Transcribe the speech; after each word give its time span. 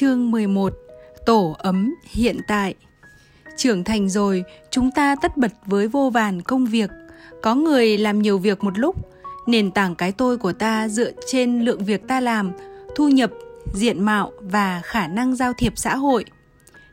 Chương 0.00 0.30
11 0.30 0.72
Tổ 1.26 1.56
ấm 1.58 1.94
hiện 2.10 2.36
tại 2.48 2.74
Trưởng 3.56 3.84
thành 3.84 4.08
rồi, 4.08 4.44
chúng 4.70 4.90
ta 4.90 5.16
tất 5.22 5.36
bật 5.36 5.52
với 5.66 5.88
vô 5.88 6.10
vàn 6.10 6.42
công 6.42 6.66
việc. 6.66 6.90
Có 7.42 7.54
người 7.54 7.98
làm 7.98 8.22
nhiều 8.22 8.38
việc 8.38 8.64
một 8.64 8.78
lúc. 8.78 8.96
Nền 9.46 9.70
tảng 9.70 9.94
cái 9.94 10.12
tôi 10.12 10.38
của 10.38 10.52
ta 10.52 10.88
dựa 10.88 11.10
trên 11.26 11.60
lượng 11.60 11.84
việc 11.84 12.08
ta 12.08 12.20
làm, 12.20 12.52
thu 12.94 13.08
nhập, 13.08 13.30
diện 13.74 14.04
mạo 14.04 14.32
và 14.40 14.80
khả 14.84 15.06
năng 15.06 15.36
giao 15.36 15.52
thiệp 15.52 15.72
xã 15.76 15.96
hội. 15.96 16.24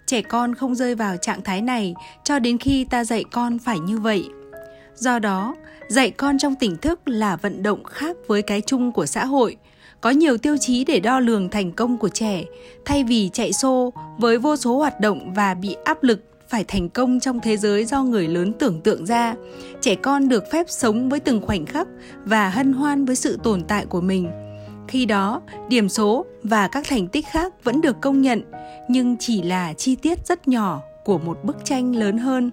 Trẻ 0.08 0.22
con 0.22 0.56
không 0.56 0.76
rơi 0.76 0.96
vào 0.96 1.18
trạng 1.18 1.42
thái 1.42 1.62
này 1.62 1.96
cho 2.24 2.40
đến 2.40 2.58
khi 2.58 2.84
ta 2.84 3.04
dạy 3.04 3.24
con 3.32 3.60
phải 3.60 3.80
như 3.80 4.00
vậy. 4.00 4.30
Do 4.96 5.20
đó, 5.20 5.56
dạy 5.90 6.12
con 6.12 6.38
trong 6.38 6.56
tỉnh 6.56 6.78
thức 6.78 7.00
là 7.06 7.36
vận 7.36 7.64
động 7.64 7.84
khác 7.84 8.16
với 8.28 8.42
cái 8.42 8.62
chung 8.62 8.92
của 8.92 9.06
xã 9.06 9.26
hội– 9.26 9.58
có 10.02 10.10
nhiều 10.10 10.38
tiêu 10.38 10.58
chí 10.58 10.84
để 10.84 11.00
đo 11.00 11.20
lường 11.20 11.50
thành 11.50 11.72
công 11.72 11.98
của 11.98 12.10
trẻ. 12.10 12.44
Thay 12.86 13.04
vì 13.04 13.30
chạy 13.34 13.54
xô, 13.54 13.94
với 14.18 14.38
vô 14.38 14.56
số 14.56 14.78
hoạt 14.78 15.00
động 15.00 15.34
và 15.34 15.54
bị 15.54 15.76
áp 15.86 16.04
lực 16.04 16.24
phải 16.50 16.64
thành 16.68 16.90
công 16.90 17.20
trong 17.20 17.40
thế 17.40 17.58
giới 17.58 17.86
do 17.86 18.04
người 18.04 18.28
lớn 18.28 18.54
tưởng 18.60 18.82
tượng 18.82 19.06
ra, 19.06 19.36
trẻ 19.82 19.96
con 19.96 20.30
được 20.30 20.44
phép 20.52 20.66
sống 20.70 21.10
với 21.10 21.20
từng 21.20 21.42
khoảnh 21.42 21.66
khắc 21.66 21.88
và 22.26 22.50
hân 22.50 22.74
hoan 22.74 23.06
với 23.06 23.16
sự 23.16 23.40
tồn 23.44 23.64
tại 23.64 23.86
của 23.86 24.02
mình. 24.02 24.30
Khi 24.88 25.06
đó, 25.06 25.42
điểm 25.70 25.90
số 25.90 26.26
và 26.44 26.68
các 26.68 26.86
thành 26.90 27.08
tích 27.08 27.26
khác 27.32 27.64
vẫn 27.64 27.82
được 27.82 28.02
công 28.02 28.22
nhận, 28.22 28.42
nhưng 28.90 29.18
chỉ 29.18 29.42
là 29.42 29.74
chi 29.74 29.96
tiết 29.96 30.28
rất 30.28 30.48
nhỏ 30.48 30.82
của 31.06 31.18
một 31.18 31.44
bức 31.44 31.56
tranh 31.64 31.96
lớn 31.96 32.18
hơn. 32.18 32.52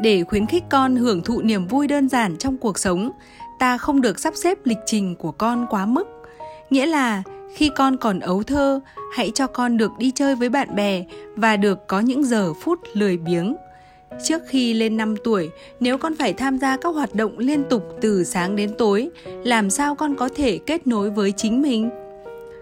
Để 0.00 0.24
khuyến 0.24 0.46
khích 0.46 0.64
con 0.70 0.96
hưởng 0.96 1.22
thụ 1.22 1.42
niềm 1.42 1.66
vui 1.66 1.86
đơn 1.86 2.08
giản 2.08 2.36
trong 2.36 2.58
cuộc 2.58 2.78
sống 2.78 3.10
ta 3.58 3.78
không 3.78 4.00
được 4.00 4.18
sắp 4.18 4.34
xếp 4.36 4.58
lịch 4.64 4.78
trình 4.86 5.14
của 5.16 5.32
con 5.32 5.66
quá 5.70 5.86
mức. 5.86 6.08
Nghĩa 6.70 6.86
là 6.86 7.22
khi 7.54 7.70
con 7.76 7.96
còn 7.96 8.20
ấu 8.20 8.42
thơ 8.42 8.80
hãy 9.12 9.30
cho 9.34 9.46
con 9.46 9.76
được 9.76 9.90
đi 9.98 10.10
chơi 10.10 10.34
với 10.34 10.48
bạn 10.48 10.74
bè 10.74 11.04
và 11.36 11.56
được 11.56 11.86
có 11.86 12.00
những 12.00 12.24
giờ 12.24 12.54
phút 12.54 12.80
lười 12.92 13.16
biếng. 13.16 13.56
Trước 14.24 14.42
khi 14.48 14.72
lên 14.72 14.96
5 14.96 15.14
tuổi, 15.24 15.50
nếu 15.80 15.98
con 15.98 16.14
phải 16.14 16.32
tham 16.32 16.58
gia 16.58 16.76
các 16.76 16.88
hoạt 16.88 17.14
động 17.14 17.38
liên 17.38 17.64
tục 17.70 17.82
từ 18.00 18.24
sáng 18.24 18.56
đến 18.56 18.74
tối, 18.78 19.10
làm 19.44 19.70
sao 19.70 19.94
con 19.94 20.14
có 20.14 20.28
thể 20.36 20.58
kết 20.66 20.86
nối 20.86 21.10
với 21.10 21.32
chính 21.32 21.62
mình? 21.62 21.90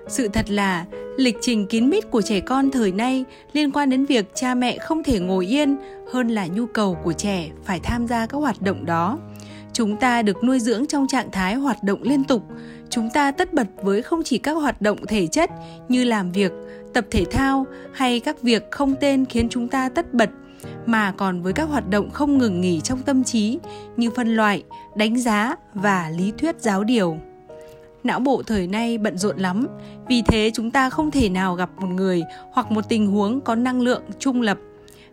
Sự 0.08 0.28
thật 0.28 0.50
là, 0.50 0.84
lịch 1.16 1.36
trình 1.40 1.66
kín 1.66 1.90
mít 1.90 2.10
của 2.10 2.22
trẻ 2.22 2.40
con 2.40 2.70
thời 2.70 2.92
nay 2.92 3.24
liên 3.52 3.70
quan 3.70 3.90
đến 3.90 4.04
việc 4.04 4.26
cha 4.34 4.54
mẹ 4.54 4.78
không 4.78 5.02
thể 5.02 5.20
ngồi 5.20 5.46
yên 5.46 5.76
hơn 6.12 6.28
là 6.28 6.46
nhu 6.46 6.66
cầu 6.66 6.98
của 7.02 7.12
trẻ 7.12 7.50
phải 7.64 7.80
tham 7.80 8.06
gia 8.06 8.26
các 8.26 8.38
hoạt 8.38 8.62
động 8.62 8.86
đó 8.86 9.18
chúng 9.72 9.96
ta 9.96 10.22
được 10.22 10.44
nuôi 10.44 10.60
dưỡng 10.60 10.86
trong 10.86 11.06
trạng 11.08 11.30
thái 11.30 11.54
hoạt 11.54 11.82
động 11.82 12.02
liên 12.02 12.24
tục. 12.24 12.42
Chúng 12.90 13.10
ta 13.10 13.30
tất 13.30 13.54
bật 13.54 13.66
với 13.82 14.02
không 14.02 14.22
chỉ 14.24 14.38
các 14.38 14.52
hoạt 14.52 14.82
động 14.82 14.98
thể 15.08 15.26
chất 15.26 15.50
như 15.88 16.04
làm 16.04 16.32
việc, 16.32 16.52
tập 16.92 17.06
thể 17.10 17.24
thao 17.30 17.66
hay 17.92 18.20
các 18.20 18.42
việc 18.42 18.70
không 18.70 18.94
tên 19.00 19.24
khiến 19.24 19.48
chúng 19.50 19.68
ta 19.68 19.88
tất 19.88 20.14
bật, 20.14 20.30
mà 20.86 21.12
còn 21.16 21.42
với 21.42 21.52
các 21.52 21.68
hoạt 21.68 21.88
động 21.88 22.10
không 22.10 22.38
ngừng 22.38 22.60
nghỉ 22.60 22.80
trong 22.80 23.02
tâm 23.02 23.24
trí 23.24 23.58
như 23.96 24.10
phân 24.10 24.36
loại, 24.36 24.62
đánh 24.96 25.18
giá 25.18 25.56
và 25.74 26.10
lý 26.16 26.32
thuyết 26.38 26.60
giáo 26.60 26.84
điều. 26.84 27.16
Não 28.04 28.20
bộ 28.20 28.42
thời 28.46 28.66
nay 28.66 28.98
bận 28.98 29.18
rộn 29.18 29.38
lắm, 29.38 29.66
vì 30.08 30.22
thế 30.22 30.50
chúng 30.54 30.70
ta 30.70 30.90
không 30.90 31.10
thể 31.10 31.28
nào 31.28 31.54
gặp 31.54 31.70
một 31.76 31.88
người 31.88 32.22
hoặc 32.52 32.70
một 32.70 32.88
tình 32.88 33.06
huống 33.06 33.40
có 33.40 33.54
năng 33.54 33.80
lượng 33.80 34.02
trung 34.18 34.40
lập 34.40 34.58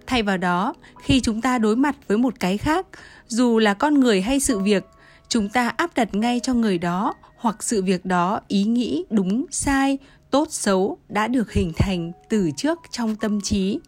thay 0.10 0.24
vào 0.24 0.38
đó 0.38 0.74
khi 1.02 1.22
chúng 1.22 1.42
ta 1.42 1.58
đối 1.58 1.76
mặt 1.76 1.96
với 2.08 2.18
một 2.18 2.34
cái 2.40 2.58
khác 2.58 2.88
dù 3.28 3.60
là 3.60 3.74
con 3.74 4.00
người 4.00 4.22
hay 4.22 4.40
sự 4.40 4.60
việc 4.60 4.84
chúng 5.28 5.50
ta 5.50 5.70
áp 5.70 5.96
đặt 5.96 6.16
ngay 6.16 6.40
cho 6.44 6.54
người 6.54 6.78
đó 6.78 7.14
hoặc 7.38 7.64
sự 7.64 7.84
việc 7.84 8.06
đó 8.06 8.42
ý 8.48 8.64
nghĩ 8.64 9.04
đúng 9.10 9.46
sai 9.52 9.98
tốt 10.32 10.48
xấu 10.52 10.98
đã 11.10 11.28
được 11.28 11.52
hình 11.52 11.72
thành 11.78 12.12
từ 12.30 12.52
trước 12.58 12.80
trong 12.92 13.16
tâm 13.16 13.42
trí 13.42 13.80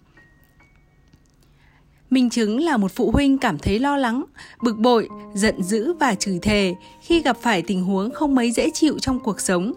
Minh 2.10 2.30
chứng 2.30 2.60
là 2.60 2.78
một 2.78 2.92
phụ 2.92 3.12
huynh 3.12 3.38
cảm 3.38 3.58
thấy 3.58 3.80
lo 3.80 3.98
lắng, 3.98 4.26
bực 4.64 4.78
bội, 4.78 5.10
giận 5.34 5.64
dữ 5.64 5.94
và 5.94 6.16
chửi 6.16 6.40
thề 6.42 6.74
khi 7.02 7.22
gặp 7.22 7.38
phải 7.42 7.62
tình 7.62 7.84
huống 7.84 8.12
không 8.12 8.36
mấy 8.36 8.52
dễ 8.52 8.70
chịu 8.74 9.00
trong 9.00 9.20
cuộc 9.20 9.42
sống. 9.42 9.74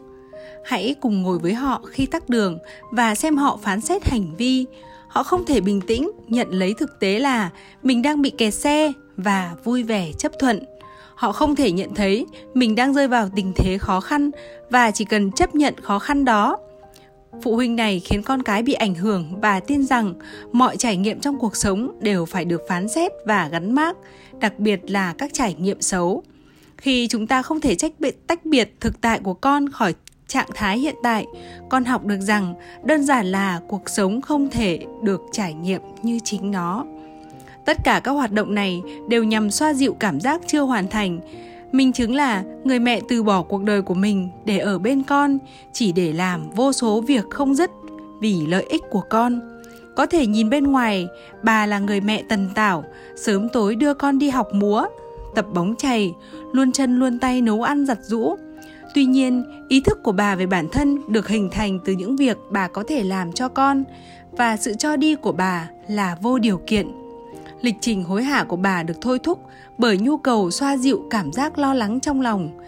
Hãy 0.65 0.95
cùng 1.01 1.23
ngồi 1.23 1.39
với 1.39 1.55
họ 1.55 1.83
khi 1.91 2.07
tắc 2.07 2.29
đường 2.29 2.59
và 2.91 3.15
xem 3.15 3.37
họ 3.37 3.59
phán 3.63 3.81
xét 3.81 4.05
hành 4.05 4.37
vi. 4.37 4.67
Họ 5.15 5.23
không 5.23 5.45
thể 5.47 5.61
bình 5.61 5.81
tĩnh, 5.81 6.11
nhận 6.29 6.51
lấy 6.51 6.75
thực 6.79 7.01
tế 7.01 7.19
là 7.19 7.51
mình 7.83 8.03
đang 8.03 8.23
bị 8.23 8.31
kẹt 8.31 8.55
xe 8.55 8.93
và 9.17 9.55
vui 9.65 9.83
vẻ, 9.83 10.13
chấp 10.19 10.33
thuận. 10.39 10.61
Họ 11.15 11.33
không 11.33 11.57
thể 11.57 11.73
nhận 11.73 11.95
thấy 11.95 12.27
mình 12.55 12.75
đang 12.75 12.95
rơi 12.95 13.09
vào 13.09 13.29
tình 13.37 13.53
thế 13.57 13.79
khó 13.79 14.01
khăn 14.01 14.31
và 14.71 14.91
chỉ 14.91 15.05
cần 15.05 15.33
chấp 15.33 15.55
nhận 15.55 15.75
khó 15.83 15.99
khăn 15.99 16.25
đó. 16.25 16.59
Phụ 17.43 17.55
huynh 17.55 17.77
này 17.77 18.01
khiến 18.01 18.23
con 18.23 18.43
cái 18.43 18.63
bị 18.63 18.73
ảnh 18.73 18.95
hưởng 18.95 19.41
và 19.41 19.61
tin 19.61 19.87
rằng 19.87 20.15
mọi 20.53 20.77
trải 20.77 20.97
nghiệm 20.97 21.21
trong 21.21 21.39
cuộc 21.39 21.57
sống 21.57 21.99
đều 22.01 22.25
phải 22.25 22.45
được 22.45 22.63
phán 22.69 22.89
xét 22.89 23.13
và 23.27 23.49
gắn 23.49 23.73
mác, 23.73 23.97
đặc 24.41 24.59
biệt 24.59 24.81
là 24.91 25.15
các 25.19 25.31
trải 25.35 25.55
nghiệm 25.59 25.81
xấu. 25.81 26.23
Khi 26.77 27.09
chúng 27.09 27.27
ta 27.27 27.43
không 27.43 27.61
thể 27.61 27.75
trách 27.75 27.93
biệt, 27.99 28.27
tách 28.27 28.45
biệt 28.45 28.75
thực 28.81 29.01
tại 29.01 29.21
của 29.25 29.35
con 29.35 29.69
khỏi 29.69 29.95
trạng 30.29 30.49
thái 30.55 30.79
hiện 30.79 30.97
tại 31.03 31.27
con 31.71 31.85
học 31.85 32.05
được 32.05 32.21
rằng 32.21 32.55
đơn 32.85 33.05
giản 33.05 33.27
là 33.27 33.61
cuộc 33.69 33.89
sống 33.89 34.21
không 34.21 34.51
thể 34.51 34.79
được 35.03 35.21
trải 35.33 35.55
nghiệm 35.55 35.81
như 36.03 36.19
chính 36.25 36.51
nó 36.51 36.85
Tất 37.65 37.85
cả 37.85 38.01
các 38.05 38.11
hoạt 38.11 38.33
động 38.33 38.55
này 38.55 38.83
đều 39.09 39.25
nhằm 39.25 39.51
xoa 39.51 39.75
dịu 39.75 39.97
cảm 39.99 40.21
giác 40.21 40.41
chưa 40.47 40.61
hoàn 40.61 40.89
thành. 40.89 41.21
Minh 41.73 41.93
chứng 41.93 42.15
là 42.15 42.45
người 42.65 42.79
mẹ 42.79 43.01
từ 43.09 43.23
bỏ 43.23 43.43
cuộc 43.43 43.63
đời 43.63 43.83
của 43.83 43.95
mình 43.95 44.29
để 44.45 44.59
ở 44.59 44.79
bên 44.79 45.03
con 45.03 45.39
chỉ 45.73 45.93
để 45.93 46.13
làm 46.13 46.51
vô 46.51 46.73
số 46.73 47.01
việc 47.01 47.25
không 47.31 47.55
dứt 47.55 47.71
vì 48.21 48.47
lợi 48.47 48.67
ích 48.69 48.83
của 48.91 49.03
con. 49.11 49.41
Có 49.97 50.07
thể 50.07 50.27
nhìn 50.27 50.51
bên 50.51 50.65
ngoài, 50.65 51.07
bà 51.43 51.67
là 51.67 51.79
người 51.79 52.01
mẹ 52.01 52.23
tần 52.29 52.49
tảo, 52.55 52.85
sớm 53.17 53.49
tối 53.49 53.75
đưa 53.75 53.95
con 53.95 54.19
đi 54.19 54.31
học 54.31 54.49
múa, 54.53 54.85
tập 55.35 55.47
bóng 55.55 55.75
chày, 55.79 56.15
luôn 56.53 56.73
chân 56.73 56.99
luôn 56.99 57.19
tay 57.19 57.43
nấu 57.43 57.63
ăn 57.63 57.87
giặt 57.87 57.99
rũ. 58.03 58.37
Tuy 58.95 59.05
nhiên, 59.05 59.45
ý 59.69 59.81
thức 59.81 60.03
của 60.03 60.13
bà 60.13 60.35
về 60.35 60.47
bản 60.47 60.69
thân 60.73 60.99
được 61.09 61.29
hình 61.29 61.49
thành 61.53 61.79
từ 61.85 61.93
những 61.93 62.17
việc 62.17 62.39
bà 62.51 62.69
có 62.69 62.85
thể 62.89 63.05
làm 63.05 63.33
cho 63.33 63.49
con 63.49 63.85
và 64.31 64.57
sự 64.57 64.75
cho 64.75 64.97
đi 64.97 65.15
của 65.15 65.33
bà 65.33 65.69
là 65.89 66.17
vô 66.23 66.39
điều 66.39 66.61
kiện. 66.67 66.89
Lịch 67.61 67.75
trình 67.81 68.05
hối 68.05 68.23
hả 68.23 68.45
của 68.45 68.57
bà 68.57 68.83
được 68.83 68.95
thôi 69.01 69.19
thúc 69.19 69.41
bởi 69.79 69.99
nhu 69.99 70.17
cầu 70.17 70.51
xoa 70.51 70.77
dịu 70.77 71.03
cảm 71.11 71.33
giác 71.33 71.59
lo 71.59 71.75
lắng 71.75 72.01
trong 72.01 72.21
lòng. 72.21 72.59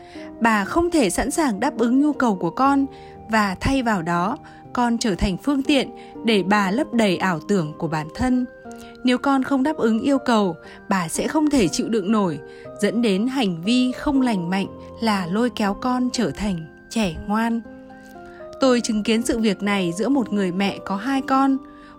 Bà 0.41 0.65
không 0.65 0.91
thể 0.91 1.11
sẵn 1.11 1.31
sàng 1.31 1.61
đáp 1.61 1.79
ứng 1.79 2.01
nhu 2.01 2.13
cầu 2.13 2.37
của 2.37 2.51
con 2.51 2.87
và 3.29 3.57
thay 3.61 3.83
vào 3.83 4.03
đó 4.03 4.39
con 4.73 4.99
trở 4.99 5.15
thành 5.15 5.37
phương 5.37 5.63
tiện 5.63 5.91
để 6.25 6.43
bà 6.43 6.71
lấp 6.71 6.93
đầy 6.93 7.17
ảo 7.17 7.41
tưởng 7.49 7.73
của 7.79 7.89
bản 7.89 8.07
thân. 8.15 8.47
Nếu 9.05 9.19
con 9.19 9.43
không 9.43 9.63
đáp 9.63 9.77
ứng 9.77 10.01
yêu 10.01 10.19
cầu 10.19 10.57
bà 10.89 11.09
sẽ 11.09 11.29
không 11.29 11.51
thể 11.51 11.69
chịu 11.69 11.89
đựng 11.89 12.13
nổi 12.13 12.39
dẫn 12.81 13.03
đến 13.03 13.27
hành 13.27 13.63
vi 13.63 13.93
không 13.93 14.21
lành 14.21 14.51
mạnh 14.51 14.67
là 15.01 15.27
lôi 15.27 15.51
kéo 15.51 15.75
con 15.75 16.09
trở 16.13 16.31
thành 16.31 16.87
trẻ 16.91 17.15
ngoan. 17.27 17.61
Tôi 18.61 18.81
chứng 18.81 19.03
kiến 19.03 19.23
sự 19.23 19.39
việc 19.39 19.63
này 19.63 19.93
giữa 19.97 20.09
một 20.09 20.33
người 20.33 20.53
mẹ 20.53 20.79
có 20.85 20.97
hai 20.97 21.23
con. 21.23 21.57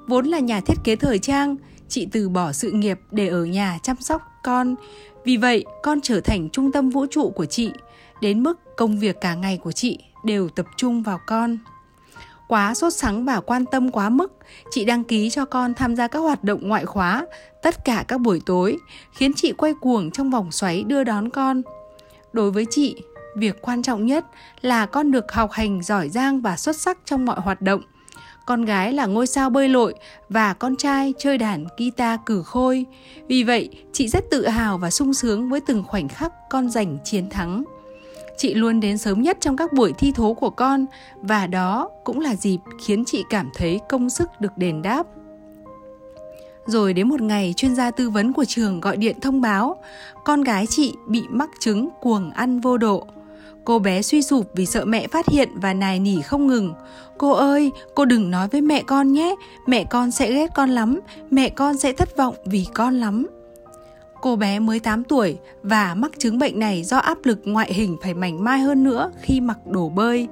Vốn 0.08 0.26
là 0.26 0.40
nhà 0.40 0.62
thiết 0.62 0.78
kế 0.84 0.96
thời 0.96 1.20
trang, 1.20 1.56
chị 1.90 2.08
từ 2.12 2.30
bỏ 2.30 2.52
sự 2.52 2.72
nghiệp 2.72 3.00
để 3.12 3.28
ở 3.28 3.46
nhà 3.46 3.80
chăm 3.84 3.96
sóc 4.00 4.22
con. 4.44 4.76
Vì 5.26 5.38
vậy, 5.38 5.66
con 5.84 6.02
trở 6.02 6.22
thành 6.22 6.50
trung 6.50 6.72
tâm 6.72 6.90
vũ 6.90 7.06
trụ 7.12 7.30
của 7.30 7.46
chị, 7.46 7.72
đến 8.22 8.44
mức 8.44 8.76
công 8.78 9.00
việc 9.00 9.22
cả 9.22 9.36
ngày 9.36 9.58
của 9.58 9.72
chị 9.72 10.00
đều 10.26 10.50
tập 10.50 10.66
trung 10.78 11.04
vào 11.04 11.20
con 11.28 11.58
quá 12.48 12.74
sốt 12.74 12.94
sắng 12.94 13.26
và 13.26 13.40
quan 13.40 13.66
tâm 13.66 13.92
quá 13.92 14.10
mức 14.10 14.34
chị 14.72 14.86
đăng 14.86 15.04
ký 15.04 15.30
cho 15.30 15.46
con 15.46 15.74
tham 15.74 15.96
gia 15.96 16.08
các 16.08 16.20
hoạt 16.20 16.44
động 16.44 16.68
ngoại 16.68 16.86
khóa 16.86 17.26
tất 17.62 17.86
cả 17.86 18.06
các 18.08 18.18
buổi 18.18 18.42
tối 18.46 18.78
khiến 19.12 19.32
chị 19.36 19.52
quay 19.52 19.74
cuồng 19.82 20.12
trong 20.12 20.32
vòng 20.32 20.52
xoáy 20.52 20.84
đưa 20.84 21.04
đón 21.04 21.30
con 21.30 21.62
đối 22.34 22.52
với 22.52 22.66
chị 22.70 22.96
việc 23.36 23.62
quan 23.62 23.84
trọng 23.84 24.06
nhất 24.06 24.26
là 24.62 24.86
con 24.86 25.12
được 25.12 25.32
học 25.32 25.52
hành 25.52 25.84
giỏi 25.84 26.10
giang 26.10 26.42
và 26.42 26.58
xuất 26.58 26.76
sắc 26.76 26.98
trong 27.06 27.26
mọi 27.26 27.40
hoạt 27.40 27.62
động 27.62 27.82
con 28.48 28.66
gái 28.66 28.94
là 28.94 29.06
ngôi 29.06 29.28
sao 29.28 29.50
bơi 29.50 29.70
lội 29.70 29.94
và 30.30 30.54
con 30.54 30.76
trai 30.76 31.14
chơi 31.18 31.38
đàn 31.38 31.66
guitar 31.78 32.20
cử 32.26 32.44
khôi. 32.44 32.86
Vì 33.28 33.44
vậy, 33.44 33.70
chị 33.94 34.08
rất 34.08 34.24
tự 34.32 34.48
hào 34.48 34.78
và 34.78 34.90
sung 34.90 35.14
sướng 35.14 35.50
với 35.50 35.60
từng 35.60 35.84
khoảnh 35.84 36.08
khắc 36.08 36.32
con 36.50 36.70
giành 36.70 36.98
chiến 37.04 37.30
thắng. 37.30 37.64
Chị 38.38 38.54
luôn 38.54 38.80
đến 38.80 38.98
sớm 38.98 39.22
nhất 39.22 39.38
trong 39.42 39.58
các 39.58 39.74
buổi 39.74 39.94
thi 39.94 40.12
thố 40.12 40.34
của 40.34 40.50
con 40.50 40.86
và 41.22 41.48
đó 41.48 41.90
cũng 42.04 42.20
là 42.20 42.36
dịp 42.36 42.58
khiến 42.82 43.04
chị 43.06 43.24
cảm 43.30 43.50
thấy 43.56 43.80
công 43.90 44.10
sức 44.10 44.30
được 44.40 44.58
đền 44.58 44.82
đáp. 44.82 45.08
Rồi 46.66 46.94
đến 46.94 47.10
một 47.10 47.22
ngày 47.22 47.54
chuyên 47.58 47.76
gia 47.76 47.92
tư 47.92 48.10
vấn 48.10 48.34
của 48.34 48.46
trường 48.46 48.82
gọi 48.82 48.98
điện 48.98 49.20
thông 49.22 49.42
báo 49.42 49.76
con 50.26 50.44
gái 50.44 50.66
chị 50.70 50.94
bị 51.08 51.24
mắc 51.30 51.50
chứng 51.60 51.90
cuồng 52.02 52.32
ăn 52.32 52.60
vô 52.60 52.78
độ. 52.78 53.08
Cô 53.66 53.80
bé 53.80 54.02
suy 54.02 54.22
sụp 54.22 54.52
vì 54.56 54.66
sợ 54.66 54.86
mẹ 54.86 55.08
phát 55.08 55.28
hiện 55.28 55.50
và 55.56 55.74
nài 55.74 56.00
nỉ 56.00 56.22
không 56.22 56.48
ngừng. 56.48 56.74
Cô 57.18 57.32
ơi, 57.32 57.72
cô 57.96 58.06
đừng 58.06 58.32
nói 58.32 58.48
với 58.48 58.62
mẹ 58.62 58.84
con 58.88 59.14
nhé, 59.14 59.36
mẹ 59.66 59.84
con 59.84 60.12
sẽ 60.12 60.32
ghét 60.32 60.48
con 60.56 60.70
lắm, 60.70 61.00
mẹ 61.30 61.50
con 61.50 61.78
sẽ 61.78 61.94
thất 61.94 62.18
vọng 62.18 62.36
vì 62.46 62.66
con 62.74 63.00
lắm. 63.00 63.28
Cô 64.22 64.36
bé 64.36 64.60
mới 64.60 64.80
8 64.80 65.04
tuổi 65.04 65.38
và 65.64 65.96
mắc 65.96 66.12
chứng 66.18 66.40
bệnh 66.40 66.60
này 66.60 66.84
do 66.84 66.98
áp 66.98 67.18
lực 67.24 67.40
ngoại 67.44 67.74
hình 67.74 67.98
phải 68.02 68.14
mảnh 68.14 68.44
mai 68.44 68.60
hơn 68.60 68.84
nữa 68.84 69.12
khi 69.22 69.42
mặc 69.42 69.58
đồ 69.68 69.90
bơi. 69.90 70.28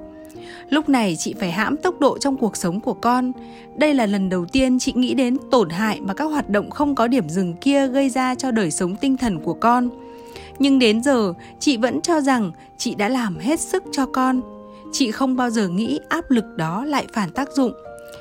lúc 0.70 0.88
này 0.88 1.16
chị 1.18 1.34
phải 1.40 1.50
hãm 1.50 1.76
tốc 1.76 2.00
độ 2.00 2.18
trong 2.18 2.36
cuộc 2.36 2.56
sống 2.56 2.80
của 2.80 2.94
con. 2.94 3.32
Đây 3.76 3.94
là 3.94 4.06
lần 4.06 4.28
đầu 4.28 4.46
tiên 4.52 4.78
chị 4.78 4.92
nghĩ 4.96 5.14
đến 5.14 5.36
tổn 5.50 5.70
hại 5.70 6.00
mà 6.00 6.14
các 6.14 6.24
hoạt 6.24 6.50
động 6.50 6.70
không 6.70 6.94
có 6.94 7.08
điểm 7.08 7.28
dừng 7.28 7.54
kia 7.54 7.86
gây 7.86 8.10
ra 8.10 8.34
cho 8.34 8.50
đời 8.50 8.70
sống 8.70 8.96
tinh 8.96 9.16
thần 9.16 9.40
của 9.40 9.54
con. 9.54 9.88
Nhưng 10.58 10.78
đến 10.78 11.02
giờ, 11.02 11.32
chị 11.60 11.76
vẫn 11.76 12.00
cho 12.00 12.20
rằng 12.20 12.52
chị 12.78 12.94
đã 12.94 13.08
làm 13.08 13.38
hết 13.38 13.60
sức 13.60 13.84
cho 13.92 14.06
con. 14.06 14.40
Chị 14.92 15.10
không 15.10 15.36
bao 15.36 15.50
giờ 15.50 15.68
nghĩ 15.68 16.00
áp 16.08 16.30
lực 16.30 16.44
đó 16.56 16.84
lại 16.84 17.06
phản 17.12 17.30
tác 17.30 17.52
dụng. 17.52 17.72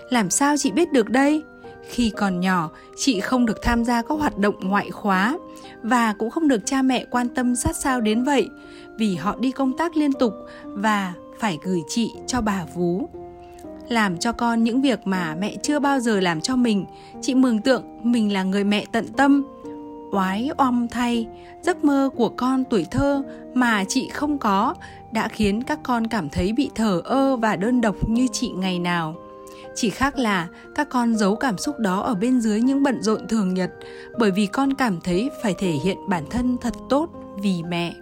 Làm 0.10 0.30
sao 0.30 0.58
chị 0.58 0.72
biết 0.72 0.92
được 0.92 1.10
đây? 1.10 1.44
Khi 1.90 2.10
còn 2.10 2.40
nhỏ, 2.40 2.70
chị 2.98 3.20
không 3.20 3.46
được 3.46 3.62
tham 3.62 3.86
gia 3.86 4.02
các 4.02 4.16
hoạt 4.20 4.38
động 4.38 4.56
ngoại 4.60 4.92
khóa 4.92 5.38
và 5.86 6.14
cũng 6.14 6.30
không 6.30 6.48
được 6.48 6.66
cha 6.66 6.82
mẹ 6.82 7.06
quan 7.10 7.30
tâm 7.30 7.56
sát 7.56 7.76
sao 7.76 8.02
đến 8.02 8.24
vậy 8.24 8.50
vì 8.98 9.16
họ 9.16 9.36
đi 9.40 9.52
công 9.52 9.78
tác 9.78 9.98
liên 9.98 10.14
tục 10.14 10.34
và 10.64 11.14
phải 11.40 11.58
gửi 11.64 11.82
chị 11.88 12.12
cho 12.28 12.42
bà 12.42 12.66
vú. 12.74 13.10
Làm 13.90 14.18
cho 14.18 14.32
con 14.32 14.64
những 14.64 14.82
việc 14.82 15.08
mà 15.08 15.36
mẹ 15.40 15.56
chưa 15.64 15.80
bao 15.80 16.00
giờ 16.00 16.20
làm 16.20 16.42
cho 16.42 16.56
mình, 16.56 16.86
chị 17.22 17.36
mường 17.36 17.62
tượng 17.62 17.84
mình 18.04 18.34
là 18.34 18.44
người 18.44 18.64
mẹ 18.64 18.86
tận 18.92 19.06
tâm. 19.18 19.46
Oái 20.12 20.50
om 20.58 20.88
thay, 20.88 21.28
giấc 21.62 21.84
mơ 21.84 22.10
của 22.16 22.30
con 22.30 22.64
tuổi 22.64 22.86
thơ 22.92 23.24
mà 23.54 23.84
chị 23.84 24.10
không 24.10 24.38
có 24.38 24.76
đã 25.12 25.28
khiến 25.28 25.64
các 25.64 25.80
con 25.84 26.08
cảm 26.08 26.30
thấy 26.30 26.54
bị 26.54 26.70
thở 26.76 27.02
ơ 27.06 27.36
và 27.36 27.56
đơn 27.56 27.82
độc 27.82 28.10
như 28.10 28.28
chị 28.32 28.50
ngày 28.50 28.80
nào 28.80 29.16
chỉ 29.75 29.89
khác 29.89 30.18
là 30.18 30.48
các 30.75 30.89
con 30.89 31.16
giấu 31.16 31.36
cảm 31.36 31.57
xúc 31.57 31.80
đó 31.80 32.01
ở 32.01 32.16
bên 32.16 32.42
dưới 32.42 32.62
những 32.62 32.83
bận 32.83 33.04
rộn 33.04 33.27
thường 33.27 33.54
nhật, 33.54 33.72
bởi 34.18 34.31
vì 34.31 34.45
con 34.45 34.74
cảm 34.74 35.01
thấy 35.01 35.30
phải 35.44 35.56
thể 35.57 35.72
hiện 35.72 35.98
bản 36.10 36.24
thân 36.30 36.57
thật 36.62 36.74
tốt 36.89 37.10
vì 37.42 37.63
mẹ. 37.63 37.95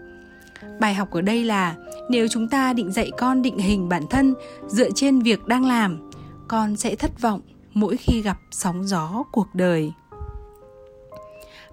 Bài 0.80 0.94
học 0.94 1.12
ở 1.12 1.22
đây 1.22 1.44
là 1.44 1.76
nếu 2.10 2.28
chúng 2.28 2.48
ta 2.48 2.74
định 2.74 2.92
dạy 2.92 3.12
con 3.18 3.42
định 3.42 3.58
hình 3.58 3.90
bản 3.90 4.04
thân 4.10 4.36
dựa 4.68 4.92
trên 4.96 5.20
việc 5.20 5.46
đang 5.46 5.66
làm, 5.66 6.10
con 6.48 6.76
sẽ 6.76 6.96
thất 6.96 7.22
vọng 7.22 7.42
mỗi 7.74 7.98
khi 7.98 8.22
gặp 8.22 8.38
sóng 8.52 8.88
gió 8.88 9.24
cuộc 9.32 9.48
đời. 9.54 9.92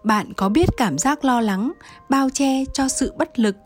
Bạn 0.05 0.33
có 0.37 0.49
biết 0.49 0.69
cảm 0.77 0.99
giác 0.99 1.25
lo 1.25 1.41
lắng 1.41 1.73
bao 2.09 2.29
che 2.35 2.65
cho 2.73 2.89
sự 2.89 3.13
bất 3.19 3.39
lực? 3.39 3.57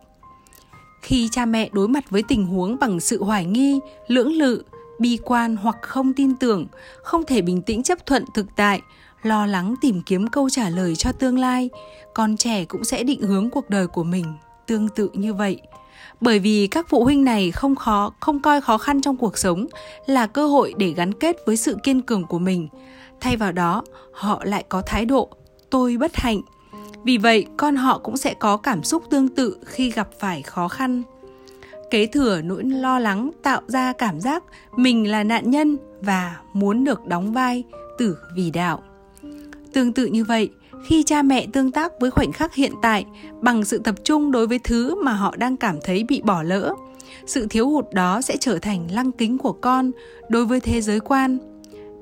Khi 1.03 1.29
cha 1.33 1.47
mẹ 1.47 1.71
đối 1.73 1.89
mặt 1.89 2.11
với 2.11 2.23
tình 2.29 2.47
huống 2.47 2.79
bằng 2.79 3.01
sự 3.01 3.25
hoài 3.25 3.45
nghi, 3.45 3.81
lưỡng 4.07 4.33
lự 4.33 4.63
bi 4.99 5.19
quan 5.25 5.57
hoặc 5.57 5.77
không 5.83 6.13
tin 6.13 6.37
tưởng, 6.37 6.67
không 7.03 7.25
thể 7.27 7.43
bình 7.43 7.63
tĩnh 7.63 7.83
chấp 7.83 8.07
thuận 8.07 8.25
thực 8.35 8.47
tại, 8.57 8.83
lo 9.23 9.47
lắng 9.47 9.75
tìm 9.81 10.03
kiếm 10.07 10.27
câu 10.27 10.51
trả 10.51 10.69
lời 10.69 10.97
cho 10.97 11.13
tương 11.13 11.39
lai, 11.39 11.71
con 12.15 12.37
trẻ 12.37 12.65
cũng 12.65 12.85
sẽ 12.85 13.03
định 13.03 13.23
hướng 13.23 13.51
cuộc 13.51 13.71
đời 13.71 13.87
của 13.87 14.05
mình 14.05 14.35
tương 14.67 14.89
tự 14.89 15.11
như 15.13 15.35
vậy. 15.35 15.61
Bởi 16.21 16.39
vì 16.39 16.67
các 16.67 16.87
phụ 16.89 17.05
huynh 17.05 17.25
này 17.25 17.51
không 17.51 17.77
khó, 17.77 18.13
không 18.21 18.43
coi 18.43 18.61
khó 18.61 18.79
khăn 18.79 19.01
trong 19.01 19.17
cuộc 19.17 19.39
sống 19.39 19.67
là 20.07 20.27
cơ 20.27 20.47
hội 20.47 20.75
để 20.79 20.91
gắn 20.97 21.15
kết 21.15 21.37
với 21.47 21.57
sự 21.57 21.77
kiên 21.83 22.03
cường 22.03 22.27
của 22.27 22.39
mình. 22.39 22.69
Thay 23.21 23.37
vào 23.37 23.53
đó, 23.53 23.83
họ 24.13 24.43
lại 24.45 24.65
có 24.69 24.83
thái 24.87 25.05
độ, 25.05 25.29
tôi 25.71 25.97
bất 25.97 26.17
hạnh. 26.17 26.41
Vì 27.05 27.19
vậy, 27.19 27.47
con 27.57 27.77
họ 27.77 27.99
cũng 27.99 28.17
sẽ 28.17 28.35
có 28.35 28.57
cảm 28.57 28.83
xúc 28.83 29.03
tương 29.11 29.29
tự 29.29 29.57
khi 29.65 29.91
gặp 29.91 30.09
phải 30.19 30.43
khó 30.43 30.69
khăn 30.69 31.03
kế 31.91 32.07
thừa 32.07 32.41
nỗi 32.41 32.65
lo 32.65 32.99
lắng 32.99 33.31
tạo 33.43 33.61
ra 33.67 33.93
cảm 33.93 34.21
giác 34.21 34.45
mình 34.77 35.11
là 35.11 35.25
nạn 35.25 35.51
nhân 35.51 35.77
và 36.01 36.37
muốn 36.53 36.85
được 36.85 37.07
đóng 37.07 37.33
vai 37.33 37.65
tử 37.99 38.17
vì 38.35 38.51
đạo. 38.51 38.83
Tương 39.73 39.93
tự 39.93 40.07
như 40.07 40.25
vậy, 40.25 40.51
khi 40.87 41.03
cha 41.03 41.23
mẹ 41.23 41.47
tương 41.53 41.73
tác 41.73 41.93
với 42.01 42.11
khoảnh 42.11 42.33
khắc 42.33 42.55
hiện 42.55 42.73
tại 42.83 43.05
bằng 43.41 43.65
sự 43.65 43.79
tập 43.79 43.95
trung 44.05 44.33
đối 44.33 44.47
với 44.47 44.59
thứ 44.59 45.03
mà 45.03 45.13
họ 45.13 45.37
đang 45.37 45.57
cảm 45.57 45.79
thấy 45.85 46.05
bị 46.09 46.23
bỏ 46.23 46.43
lỡ, 46.43 46.75
sự 47.27 47.47
thiếu 47.51 47.69
hụt 47.69 47.85
đó 47.93 48.21
sẽ 48.21 48.37
trở 48.37 48.59
thành 48.59 48.89
lăng 48.91 49.13
kính 49.13 49.39
của 49.39 49.53
con 49.53 49.91
đối 50.29 50.47
với 50.47 50.61
thế 50.61 50.81
giới 50.81 51.01
quan. 51.01 51.39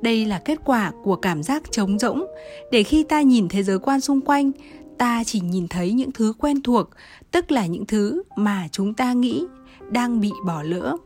Đây 0.02 0.26
là 0.26 0.38
kết 0.44 0.58
quả 0.64 0.92
của 1.02 1.16
cảm 1.16 1.42
giác 1.42 1.62
trống 1.70 1.98
rỗng. 1.98 2.26
Để 2.72 2.82
khi 2.82 3.02
ta 3.02 3.20
nhìn 3.20 3.48
thế 3.48 3.62
giới 3.62 3.78
quan 3.78 4.00
xung 4.00 4.20
quanh, 4.20 4.52
ta 4.98 5.22
chỉ 5.26 5.40
nhìn 5.40 5.68
thấy 5.68 5.92
những 5.92 6.12
thứ 6.12 6.32
quen 6.38 6.62
thuộc, 6.62 6.90
tức 7.30 7.50
là 7.52 7.66
những 7.66 7.86
thứ 7.86 8.22
mà 8.36 8.68
chúng 8.72 8.94
ta 8.94 9.12
nghĩ 9.12 9.44
đang 9.92 10.20
bị 10.20 10.32
bỏ 10.46 10.62
lỡ. 10.62 10.96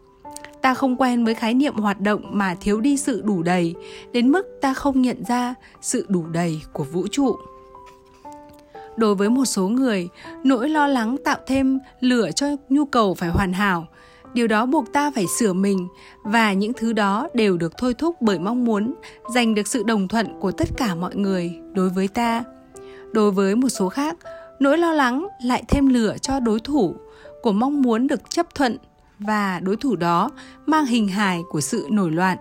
Ta 0.62 0.75
không 0.75 0.97
quen 0.97 1.25
với 1.25 1.35
khái 1.35 1.55
niệm 1.55 1.75
hoạt 1.75 2.00
động 2.00 2.21
mà 2.33 2.55
thiếu 2.61 2.81
đi 2.81 2.97
sự 2.97 3.23
đủ 3.25 3.43
đầy, 3.43 3.75
đến 4.12 4.33
mức 4.33 4.47
ta 4.61 4.75
không 4.75 5.03
nhận 5.03 5.25
ra 5.25 5.55
sự 5.81 6.06
đủ 6.09 6.27
đầy 6.27 6.61
của 6.73 6.85
vũ 6.85 7.06
trụ. 7.11 7.37
Đối 8.97 9.15
với 9.15 9.31
một 9.31 9.44
số 9.44 9.69
người, 9.69 10.09
nỗi 10.44 10.69
lo 10.69 10.87
lắng 10.87 11.17
tạo 11.25 11.38
thêm 11.47 11.79
lửa 12.00 12.31
cho 12.35 12.47
nhu 12.69 12.85
cầu 12.85 13.15
phải 13.15 13.29
hoàn 13.29 13.53
hảo. 13.53 13.87
Điều 14.35 14.47
đó 14.47 14.67
buộc 14.67 14.93
ta 14.93 15.11
phải 15.15 15.25
sửa 15.38 15.53
mình 15.53 15.88
và 16.23 16.53
những 16.53 16.73
thứ 16.73 16.93
đó 16.93 17.29
đều 17.35 17.56
được 17.56 17.73
thôi 17.79 17.94
thúc 17.94 18.17
bởi 18.21 18.38
mong 18.38 18.65
muốn 18.65 18.94
giành 19.35 19.55
được 19.55 19.67
sự 19.67 19.83
đồng 19.83 20.09
thuận 20.09 20.41
của 20.41 20.53
tất 20.53 20.69
cả 20.77 20.94
mọi 20.94 21.17
người 21.17 21.61
đối 21.73 21.88
với 21.88 22.09
ta. 22.09 22.44
Đối 23.12 23.31
với 23.31 23.56
một 23.56 23.69
số 23.69 23.88
khác, 23.88 24.17
nỗi 24.61 24.79
lo 24.79 24.93
lắng 24.93 25.29
lại 25.43 25.65
thêm 25.69 25.88
lửa 25.88 26.17
cho 26.23 26.41
đối 26.41 26.61
thủ 26.61 26.94
của 27.47 27.53
mong 27.53 27.83
muốn 27.83 28.07
được 28.07 28.31
chấp 28.31 28.55
thuận 28.55 28.77
và 29.19 29.61
đối 29.61 29.77
thủ 29.77 29.97
đó 29.97 30.31
mang 30.67 30.87
hình 30.87 31.09
hài 31.09 31.43
của 31.51 31.61
sự 31.61 31.87
nổi 31.91 32.11
loạn. 32.11 32.39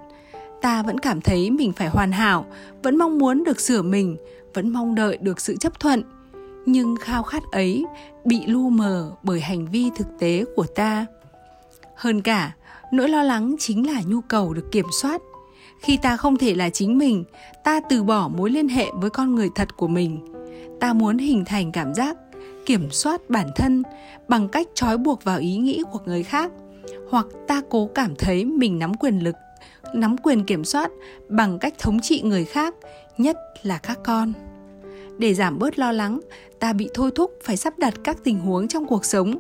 Ta 0.62 0.84
vẫn 0.84 1.00
cảm 1.00 1.22
thấy 1.22 1.52
mình 1.52 1.74
phải 1.74 1.88
hoàn 1.88 2.12
hảo, 2.12 2.46
vẫn 2.84 2.98
mong 2.98 3.18
muốn 3.18 3.44
được 3.44 3.60
sửa 3.60 3.82
mình, 3.82 4.18
vẫn 4.54 4.70
mong 4.70 4.96
đợi 4.96 5.18
được 5.18 5.42
sự 5.42 5.56
chấp 5.60 5.80
thuận. 5.80 6.04
Nhưng 6.66 6.96
khao 6.96 7.24
khát 7.24 7.44
ấy 7.52 7.86
bị 8.26 8.46
lu 8.46 8.70
mờ 8.70 9.12
bởi 9.24 9.40
hành 9.40 9.68
vi 9.72 9.90
thực 9.96 10.08
tế 10.20 10.46
của 10.56 10.66
ta. 10.76 11.06
Hơn 11.96 12.22
cả, 12.22 12.54
nỗi 12.92 13.10
lo 13.10 13.24
lắng 13.24 13.56
chính 13.60 13.94
là 13.94 14.02
nhu 14.08 14.22
cầu 14.22 14.54
được 14.54 14.72
kiểm 14.72 14.88
soát. 15.02 15.22
Khi 15.80 15.98
ta 15.98 16.18
không 16.18 16.38
thể 16.38 16.56
là 16.56 16.70
chính 16.70 16.98
mình, 16.98 17.24
ta 17.64 17.80
từ 17.90 18.04
bỏ 18.04 18.28
mối 18.28 18.50
liên 18.50 18.70
hệ 18.70 18.86
với 18.94 19.10
con 19.10 19.36
người 19.36 19.50
thật 19.56 19.78
của 19.78 19.88
mình. 19.88 20.20
Ta 20.80 20.94
muốn 20.94 21.18
hình 21.18 21.46
thành 21.46 21.72
cảm 21.72 21.94
giác 21.94 22.18
kiểm 22.66 22.92
soát 22.92 23.30
bản 23.30 23.48
thân 23.56 23.84
bằng 24.28 24.50
cách 24.50 24.68
trói 24.74 24.98
buộc 24.98 25.24
vào 25.24 25.40
ý 25.40 25.58
nghĩ 25.58 25.84
của 25.92 26.00
người 26.06 26.24
khác, 26.24 26.52
hoặc 27.10 27.26
ta 27.48 27.62
cố 27.70 27.90
cảm 27.96 28.16
thấy 28.16 28.46
mình 28.46 28.80
nắm 28.80 28.94
quyền 28.94 29.20
lực, 29.20 29.36
nắm 29.94 30.18
quyền 30.18 30.46
kiểm 30.46 30.64
soát 30.64 30.92
bằng 31.30 31.60
cách 31.60 31.74
thống 31.80 32.00
trị 32.00 32.22
người 32.22 32.46
khác, 32.46 32.76
nhất 33.18 33.38
là 33.64 33.78
các 33.78 34.00
con. 34.04 34.34
Để 35.18 35.34
giảm 35.34 35.60
bớt 35.60 35.80
lo 35.80 35.92
lắng, 35.92 36.20
ta 36.60 36.74
bị 36.74 36.90
thôi 36.94 37.12
thúc 37.16 37.32
phải 37.44 37.58
sắp 37.58 37.80
đặt 37.80 37.94
các 38.04 38.18
tình 38.24 38.40
huống 38.40 38.68
trong 38.68 38.88
cuộc 38.88 39.06
sống, 39.06 39.40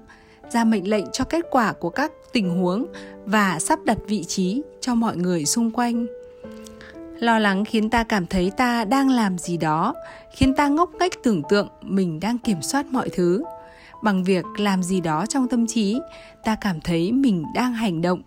ra 0.50 0.64
mệnh 0.64 0.90
lệnh 0.90 1.06
cho 1.12 1.24
kết 1.24 1.46
quả 1.52 1.74
của 1.74 1.90
các 1.90 2.12
tình 2.34 2.50
huống 2.50 2.86
và 3.26 3.60
sắp 3.60 3.80
đặt 3.86 3.98
vị 4.08 4.24
trí 4.24 4.62
cho 4.82 4.96
mọi 4.96 5.18
người 5.18 5.46
xung 5.46 5.72
quanh 5.72 6.06
lo 7.20 7.40
lắng 7.40 7.66
khiến 7.66 7.90
ta 7.90 8.04
cảm 8.04 8.26
thấy 8.26 8.52
ta 8.58 8.86
đang 8.86 9.10
làm 9.10 9.38
gì 9.38 9.58
đó, 9.58 9.94
khiến 10.32 10.56
ta 10.56 10.68
ngốc 10.68 10.90
nghếch 11.00 11.24
tưởng 11.24 11.42
tượng 11.50 11.68
mình 11.82 12.20
đang 12.20 12.38
kiểm 12.38 12.62
soát 12.62 12.86
mọi 12.86 13.10
thứ. 13.10 13.44
Bằng 14.04 14.24
việc 14.24 14.46
làm 14.58 14.84
gì 14.84 15.02
đó 15.02 15.26
trong 15.26 15.48
tâm 15.48 15.68
trí, 15.68 16.00
ta 16.44 16.56
cảm 16.62 16.82
thấy 16.82 17.12
mình 17.12 17.44
đang 17.56 17.74
hành 17.74 18.02
động. 18.02 18.22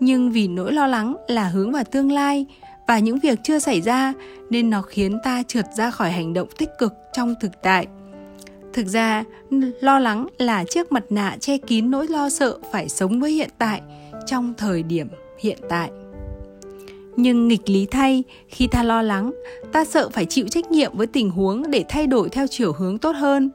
Nhưng 0.00 0.30
vì 0.30 0.48
nỗi 0.48 0.72
lo 0.72 0.86
lắng 0.86 1.16
là 1.28 1.48
hướng 1.48 1.72
vào 1.72 1.84
tương 1.84 2.12
lai 2.12 2.46
và 2.86 2.98
những 2.98 3.18
việc 3.18 3.38
chưa 3.42 3.58
xảy 3.58 3.80
ra 3.80 4.12
nên 4.50 4.70
nó 4.70 4.82
khiến 4.82 5.18
ta 5.24 5.42
trượt 5.48 5.66
ra 5.76 5.90
khỏi 5.90 6.10
hành 6.10 6.32
động 6.32 6.48
tích 6.58 6.70
cực 6.78 6.94
trong 7.12 7.34
thực 7.40 7.62
tại. 7.62 7.86
Thực 8.72 8.86
ra, 8.86 9.24
lo 9.80 9.98
lắng 9.98 10.26
là 10.38 10.64
chiếc 10.70 10.92
mặt 10.92 11.04
nạ 11.10 11.36
che 11.40 11.58
kín 11.58 11.90
nỗi 11.90 12.08
lo 12.08 12.28
sợ 12.28 12.58
phải 12.72 12.88
sống 12.88 13.20
với 13.20 13.32
hiện 13.32 13.50
tại 13.58 13.80
trong 14.26 14.54
thời 14.58 14.82
điểm 14.82 15.08
hiện 15.38 15.58
tại 15.68 15.90
nhưng 17.16 17.48
nghịch 17.48 17.68
lý 17.70 17.86
thay, 17.86 18.24
khi 18.48 18.66
ta 18.66 18.82
lo 18.82 19.02
lắng, 19.02 19.32
ta 19.72 19.84
sợ 19.84 20.08
phải 20.08 20.24
chịu 20.24 20.48
trách 20.48 20.70
nhiệm 20.70 20.96
với 20.96 21.06
tình 21.06 21.30
huống 21.30 21.70
để 21.70 21.84
thay 21.88 22.06
đổi 22.06 22.28
theo 22.28 22.46
chiều 22.46 22.72
hướng 22.72 22.98
tốt 22.98 23.16
hơn. 23.16 23.50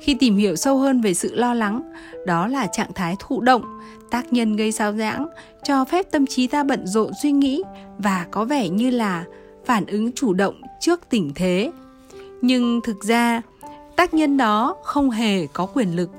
Khi 0.00 0.14
tìm 0.14 0.36
hiểu 0.36 0.56
sâu 0.56 0.78
hơn 0.78 1.00
về 1.00 1.14
sự 1.14 1.34
lo 1.34 1.54
lắng, 1.54 1.82
đó 2.26 2.46
là 2.46 2.66
trạng 2.66 2.92
thái 2.94 3.16
thụ 3.18 3.40
động, 3.40 3.62
tác 4.10 4.32
nhân 4.32 4.56
gây 4.56 4.72
sao 4.72 4.92
nhãng 4.92 5.28
cho 5.64 5.84
phép 5.84 6.10
tâm 6.10 6.26
trí 6.26 6.46
ta 6.46 6.64
bận 6.64 6.86
rộn 6.86 7.10
suy 7.22 7.32
nghĩ 7.32 7.62
và 7.98 8.26
có 8.30 8.44
vẻ 8.44 8.68
như 8.68 8.90
là 8.90 9.24
phản 9.64 9.86
ứng 9.86 10.12
chủ 10.12 10.32
động 10.32 10.60
trước 10.80 11.00
tình 11.10 11.32
thế. 11.34 11.72
Nhưng 12.42 12.80
thực 12.84 13.04
ra, 13.04 13.42
tác 13.96 14.14
nhân 14.14 14.36
đó 14.36 14.76
không 14.82 15.10
hề 15.10 15.46
có 15.46 15.66
quyền 15.66 15.96
lực 15.96 16.10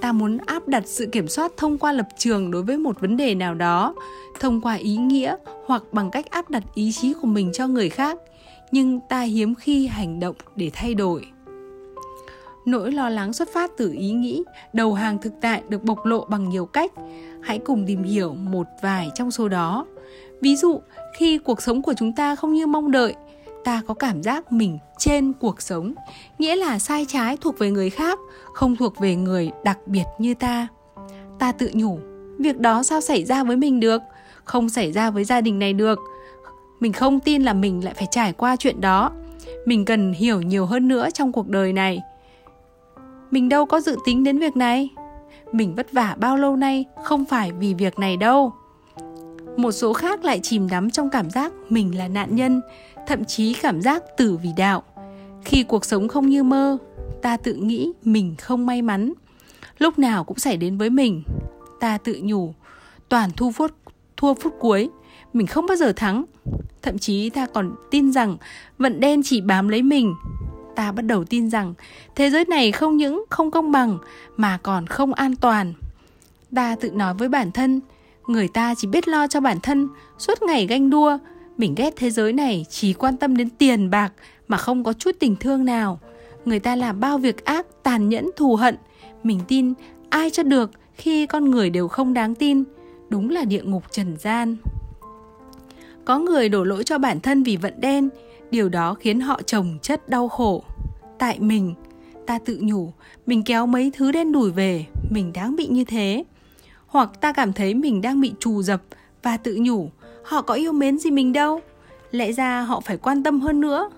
ta 0.00 0.12
muốn 0.12 0.38
áp 0.46 0.68
đặt 0.68 0.82
sự 0.86 1.06
kiểm 1.12 1.28
soát 1.28 1.52
thông 1.56 1.78
qua 1.78 1.92
lập 1.92 2.08
trường 2.16 2.50
đối 2.50 2.62
với 2.62 2.78
một 2.78 3.00
vấn 3.00 3.16
đề 3.16 3.34
nào 3.34 3.54
đó, 3.54 3.94
thông 4.40 4.60
qua 4.60 4.74
ý 4.74 4.96
nghĩa 4.96 5.36
hoặc 5.66 5.82
bằng 5.92 6.10
cách 6.10 6.30
áp 6.30 6.50
đặt 6.50 6.62
ý 6.74 6.92
chí 6.92 7.14
của 7.14 7.26
mình 7.26 7.50
cho 7.52 7.66
người 7.66 7.88
khác. 7.88 8.18
Nhưng 8.70 9.00
ta 9.08 9.20
hiếm 9.20 9.54
khi 9.54 9.86
hành 9.86 10.20
động 10.20 10.36
để 10.56 10.70
thay 10.74 10.94
đổi. 10.94 11.24
Nỗi 12.66 12.92
lo 12.92 13.08
lắng 13.08 13.32
xuất 13.32 13.48
phát 13.52 13.70
từ 13.76 13.92
ý 13.92 14.10
nghĩ, 14.10 14.44
đầu 14.72 14.94
hàng 14.94 15.18
thực 15.18 15.32
tại 15.40 15.62
được 15.68 15.84
bộc 15.84 16.06
lộ 16.06 16.24
bằng 16.24 16.48
nhiều 16.48 16.66
cách. 16.66 16.92
Hãy 17.42 17.58
cùng 17.58 17.84
tìm 17.86 18.02
hiểu 18.02 18.34
một 18.34 18.66
vài 18.82 19.10
trong 19.14 19.30
số 19.30 19.48
đó. 19.48 19.86
Ví 20.40 20.56
dụ, 20.56 20.80
khi 21.16 21.38
cuộc 21.38 21.62
sống 21.62 21.82
của 21.82 21.94
chúng 21.96 22.12
ta 22.12 22.36
không 22.36 22.54
như 22.54 22.66
mong 22.66 22.90
đợi 22.90 23.14
ta 23.68 23.82
có 23.86 23.94
cảm 23.94 24.22
giác 24.22 24.52
mình 24.52 24.78
trên 24.98 25.32
cuộc 25.32 25.62
sống. 25.62 25.94
Nghĩa 26.38 26.56
là 26.56 26.78
sai 26.78 27.06
trái 27.08 27.36
thuộc 27.36 27.58
về 27.58 27.70
người 27.70 27.90
khác, 27.90 28.18
không 28.54 28.76
thuộc 28.76 28.98
về 28.98 29.16
người 29.16 29.50
đặc 29.64 29.78
biệt 29.86 30.04
như 30.18 30.34
ta. 30.34 30.68
Ta 31.38 31.52
tự 31.52 31.70
nhủ, 31.74 31.98
việc 32.38 32.58
đó 32.58 32.82
sao 32.82 33.00
xảy 33.00 33.24
ra 33.24 33.44
với 33.44 33.56
mình 33.56 33.80
được? 33.80 34.02
Không 34.44 34.68
xảy 34.68 34.92
ra 34.92 35.10
với 35.10 35.24
gia 35.24 35.40
đình 35.40 35.58
này 35.58 35.72
được. 35.72 35.98
Mình 36.80 36.92
không 36.92 37.20
tin 37.20 37.42
là 37.42 37.52
mình 37.52 37.84
lại 37.84 37.94
phải 37.94 38.06
trải 38.10 38.32
qua 38.32 38.56
chuyện 38.56 38.80
đó. 38.80 39.12
Mình 39.66 39.84
cần 39.84 40.12
hiểu 40.12 40.42
nhiều 40.42 40.66
hơn 40.66 40.88
nữa 40.88 41.08
trong 41.14 41.32
cuộc 41.32 41.48
đời 41.48 41.72
này. 41.72 42.00
Mình 43.30 43.48
đâu 43.48 43.66
có 43.66 43.80
dự 43.80 43.96
tính 44.04 44.24
đến 44.24 44.38
việc 44.38 44.56
này. 44.56 44.88
Mình 45.52 45.74
vất 45.74 45.92
vả 45.92 46.16
bao 46.18 46.36
lâu 46.36 46.56
nay 46.56 46.84
không 47.04 47.24
phải 47.24 47.52
vì 47.52 47.74
việc 47.74 47.98
này 47.98 48.16
đâu. 48.16 48.52
Một 49.56 49.72
số 49.72 49.92
khác 49.92 50.24
lại 50.24 50.40
chìm 50.42 50.68
đắm 50.68 50.90
trong 50.90 51.10
cảm 51.10 51.30
giác 51.30 51.52
mình 51.68 51.98
là 51.98 52.08
nạn 52.08 52.36
nhân 52.36 52.60
thậm 53.08 53.24
chí 53.24 53.54
cảm 53.54 53.82
giác 53.82 54.02
tử 54.16 54.38
vì 54.42 54.50
đạo. 54.56 54.82
Khi 55.44 55.62
cuộc 55.62 55.84
sống 55.84 56.08
không 56.08 56.28
như 56.28 56.42
mơ, 56.42 56.78
ta 57.22 57.36
tự 57.36 57.54
nghĩ 57.54 57.92
mình 58.04 58.34
không 58.38 58.66
may 58.66 58.82
mắn. 58.82 59.12
Lúc 59.78 59.98
nào 59.98 60.24
cũng 60.24 60.38
xảy 60.38 60.56
đến 60.56 60.78
với 60.78 60.90
mình, 60.90 61.22
ta 61.80 61.98
tự 61.98 62.20
nhủ, 62.22 62.54
toàn 63.08 63.30
thu 63.36 63.50
phút, 63.50 63.70
thua 64.16 64.34
phút 64.34 64.54
cuối, 64.58 64.90
mình 65.32 65.46
không 65.46 65.66
bao 65.66 65.76
giờ 65.76 65.92
thắng. 65.96 66.24
Thậm 66.82 66.98
chí 66.98 67.30
ta 67.30 67.46
còn 67.46 67.74
tin 67.90 68.12
rằng 68.12 68.36
vận 68.78 69.00
đen 69.00 69.20
chỉ 69.24 69.40
bám 69.40 69.68
lấy 69.68 69.82
mình. 69.82 70.14
Ta 70.76 70.92
bắt 70.92 71.02
đầu 71.02 71.24
tin 71.24 71.50
rằng 71.50 71.74
thế 72.14 72.30
giới 72.30 72.44
này 72.44 72.72
không 72.72 72.96
những 72.96 73.24
không 73.30 73.50
công 73.50 73.72
bằng 73.72 73.98
mà 74.36 74.58
còn 74.62 74.86
không 74.86 75.14
an 75.14 75.36
toàn. 75.36 75.74
Ta 76.54 76.76
tự 76.80 76.90
nói 76.90 77.14
với 77.14 77.28
bản 77.28 77.52
thân, 77.52 77.80
người 78.26 78.48
ta 78.48 78.74
chỉ 78.76 78.88
biết 78.88 79.08
lo 79.08 79.26
cho 79.26 79.40
bản 79.40 79.60
thân, 79.62 79.88
suốt 80.18 80.42
ngày 80.42 80.66
ganh 80.66 80.90
đua 80.90 81.18
mình 81.58 81.74
ghét 81.74 81.94
thế 81.96 82.10
giới 82.10 82.32
này 82.32 82.66
chỉ 82.68 82.92
quan 82.92 83.16
tâm 83.16 83.36
đến 83.36 83.48
tiền 83.50 83.90
bạc 83.90 84.12
mà 84.48 84.56
không 84.56 84.84
có 84.84 84.92
chút 84.92 85.16
tình 85.20 85.36
thương 85.36 85.64
nào. 85.64 86.00
Người 86.44 86.58
ta 86.58 86.76
làm 86.76 87.00
bao 87.00 87.18
việc 87.18 87.44
ác, 87.44 87.66
tàn 87.82 88.08
nhẫn, 88.08 88.30
thù 88.36 88.56
hận. 88.56 88.76
Mình 89.22 89.40
tin 89.48 89.72
ai 90.10 90.30
cho 90.30 90.42
được 90.42 90.70
khi 90.94 91.26
con 91.26 91.50
người 91.50 91.70
đều 91.70 91.88
không 91.88 92.14
đáng 92.14 92.34
tin. 92.34 92.64
Đúng 93.08 93.30
là 93.30 93.44
địa 93.44 93.62
ngục 93.62 93.82
trần 93.90 94.16
gian. 94.16 94.56
Có 96.04 96.18
người 96.18 96.48
đổ 96.48 96.64
lỗi 96.64 96.84
cho 96.84 96.98
bản 96.98 97.20
thân 97.20 97.42
vì 97.42 97.56
vận 97.56 97.80
đen, 97.80 98.08
điều 98.50 98.68
đó 98.68 98.94
khiến 98.94 99.20
họ 99.20 99.40
chồng 99.46 99.78
chất 99.82 100.08
đau 100.08 100.28
khổ. 100.28 100.64
Tại 101.18 101.40
mình, 101.40 101.74
ta 102.26 102.38
tự 102.38 102.58
nhủ, 102.62 102.92
mình 103.26 103.42
kéo 103.42 103.66
mấy 103.66 103.92
thứ 103.96 104.12
đen 104.12 104.32
đủi 104.32 104.50
về, 104.50 104.86
mình 105.10 105.32
đáng 105.32 105.56
bị 105.56 105.66
như 105.66 105.84
thế. 105.84 106.24
Hoặc 106.86 107.20
ta 107.20 107.32
cảm 107.32 107.52
thấy 107.52 107.74
mình 107.74 108.00
đang 108.00 108.20
bị 108.20 108.32
trù 108.40 108.62
dập 108.62 108.82
và 109.22 109.36
tự 109.36 109.56
nhủ 109.60 109.90
họ 110.28 110.42
có 110.42 110.54
yêu 110.54 110.72
mến 110.72 110.98
gì 110.98 111.10
mình 111.10 111.32
đâu. 111.32 111.60
Lẽ 112.10 112.32
ra 112.32 112.60
họ 112.60 112.80
phải 112.80 112.96
quan 112.96 113.22
tâm 113.22 113.40
hơn 113.40 113.60
nữa. 113.60 113.90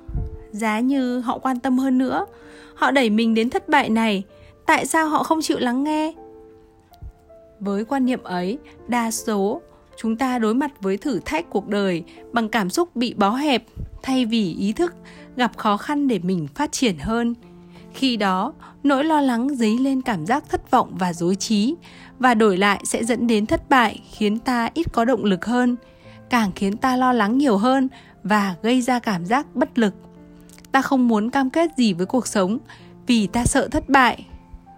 Giá 0.51 0.81
như 0.81 1.21
họ 1.21 1.39
quan 1.39 1.61
tâm 1.61 1.79
hơn 1.79 1.99
nữa. 1.99 2.27
Họ 2.75 2.91
đẩy 2.91 3.11
mình 3.11 3.35
đến 3.35 3.51
thất 3.51 3.69
bại 3.69 3.89
này. 3.89 4.23
Tại 4.67 4.87
sao 4.87 5.09
họ 5.09 5.23
không 5.23 5.43
chịu 5.43 5.59
lắng 5.59 5.85
nghe? 5.85 6.13
Với 7.61 7.85
quan 7.85 8.07
niệm 8.07 8.23
ấy, 8.23 8.59
đa 8.89 9.11
số, 9.11 9.61
chúng 9.97 10.17
ta 10.17 10.39
đối 10.39 10.55
mặt 10.55 10.71
với 10.81 10.97
thử 10.97 11.21
thách 11.25 11.51
cuộc 11.51 11.69
đời 11.69 12.03
bằng 12.33 12.49
cảm 12.49 12.71
xúc 12.71 12.97
bị 12.97 13.15
bó 13.15 13.31
hẹp 13.31 13.65
thay 14.03 14.27
vì 14.27 14.55
ý 14.55 14.73
thức 14.73 14.95
gặp 15.37 15.57
khó 15.57 15.77
khăn 15.77 16.09
để 16.09 16.19
mình 16.19 16.47
phát 16.55 16.73
triển 16.73 16.99
hơn. 16.99 17.35
Khi 17.95 18.17
đó, 18.17 18.53
nỗi 18.83 19.05
lo 19.05 19.21
lắng 19.21 19.49
dấy 19.55 19.79
lên 19.79 20.03
cảm 20.03 20.27
giác 20.27 20.45
thất 20.49 20.71
vọng 20.71 20.93
và 20.99 21.13
dối 21.13 21.35
trí 21.35 21.75
và 22.19 22.35
đổi 22.35 22.57
lại 22.57 22.81
sẽ 22.85 23.05
dẫn 23.05 23.27
đến 23.27 23.47
thất 23.47 23.71
bại 23.71 24.03
khiến 24.13 24.39
ta 24.39 24.69
ít 24.75 24.87
có 24.93 25.05
động 25.05 25.25
lực 25.25 25.45
hơn 25.45 25.77
càng 26.31 26.51
khiến 26.57 26.77
ta 26.77 26.97
lo 26.97 27.13
lắng 27.13 27.39
nhiều 27.39 27.57
hơn 27.57 27.89
và 28.23 28.55
gây 28.63 28.83
ra 28.83 28.99
cảm 28.99 29.27
giác 29.27 29.47
bất 29.55 29.79
lực. 29.79 29.95
Ta 30.73 30.83
không 30.83 31.09
muốn 31.09 31.31
cam 31.31 31.51
kết 31.51 31.71
gì 31.77 31.93
với 31.93 32.07
cuộc 32.07 32.27
sống 32.27 32.59
vì 33.07 33.27
ta 33.27 33.45
sợ 33.45 33.69
thất 33.69 33.89
bại. 33.89 34.27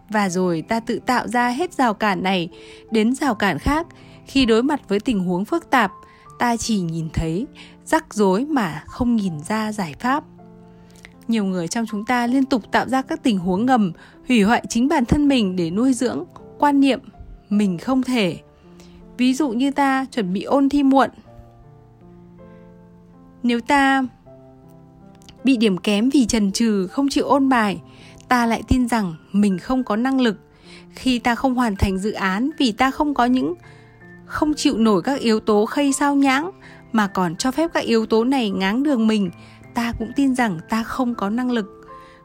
Và 0.08 0.28
rồi 0.28 0.62
ta 0.62 0.80
tự 0.80 0.98
tạo 1.06 1.28
ra 1.28 1.48
hết 1.48 1.72
rào 1.72 1.94
cản 1.94 2.22
này 2.22 2.48
đến 2.90 3.14
rào 3.14 3.34
cản 3.34 3.58
khác. 3.58 3.86
Khi 4.26 4.46
đối 4.46 4.62
mặt 4.62 4.80
với 4.88 5.00
tình 5.00 5.20
huống 5.20 5.44
phức 5.44 5.70
tạp, 5.70 5.92
ta 6.38 6.56
chỉ 6.56 6.80
nhìn 6.80 7.08
thấy 7.12 7.46
rắc 7.84 8.14
rối 8.14 8.44
mà 8.44 8.82
không 8.86 9.16
nhìn 9.16 9.40
ra 9.48 9.72
giải 9.72 9.94
pháp. 10.00 10.24
Nhiều 11.28 11.44
người 11.44 11.68
trong 11.68 11.86
chúng 11.90 12.04
ta 12.04 12.26
liên 12.26 12.44
tục 12.44 12.62
tạo 12.72 12.88
ra 12.88 13.02
các 13.02 13.22
tình 13.22 13.38
huống 13.38 13.66
ngầm, 13.66 13.92
hủy 14.28 14.42
hoại 14.42 14.62
chính 14.68 14.88
bản 14.88 15.04
thân 15.04 15.28
mình 15.28 15.56
để 15.56 15.70
nuôi 15.70 15.92
dưỡng 15.92 16.24
quan 16.58 16.80
niệm 16.80 17.00
mình 17.48 17.78
không 17.78 18.02
thể. 18.02 18.38
Ví 19.16 19.34
dụ 19.34 19.50
như 19.50 19.70
ta 19.70 20.06
chuẩn 20.12 20.32
bị 20.32 20.42
ôn 20.42 20.68
thi 20.68 20.82
muộn 20.82 21.10
nếu 23.42 23.60
ta 23.60 24.04
bị 25.44 25.56
điểm 25.56 25.78
kém 25.78 26.10
vì 26.10 26.26
trần 26.26 26.52
trừ 26.52 26.86
không 26.86 27.08
chịu 27.08 27.24
ôn 27.24 27.48
bài, 27.48 27.82
ta 28.28 28.46
lại 28.46 28.62
tin 28.68 28.88
rằng 28.88 29.14
mình 29.32 29.58
không 29.58 29.84
có 29.84 29.96
năng 29.96 30.20
lực. 30.20 30.36
Khi 30.94 31.18
ta 31.18 31.34
không 31.34 31.54
hoàn 31.54 31.76
thành 31.76 31.98
dự 31.98 32.12
án 32.12 32.50
vì 32.58 32.72
ta 32.72 32.90
không 32.90 33.14
có 33.14 33.24
những, 33.24 33.54
không 34.26 34.54
chịu 34.54 34.76
nổi 34.76 35.02
các 35.02 35.20
yếu 35.20 35.40
tố 35.40 35.66
khây 35.66 35.92
sao 35.92 36.14
nhãng 36.14 36.50
mà 36.92 37.06
còn 37.06 37.36
cho 37.36 37.50
phép 37.50 37.70
các 37.74 37.84
yếu 37.84 38.06
tố 38.06 38.24
này 38.24 38.50
ngáng 38.50 38.82
đường 38.82 39.06
mình, 39.06 39.30
ta 39.74 39.92
cũng 39.98 40.10
tin 40.16 40.34
rằng 40.34 40.58
ta 40.68 40.82
không 40.82 41.14
có 41.14 41.30
năng 41.30 41.50
lực. 41.50 41.66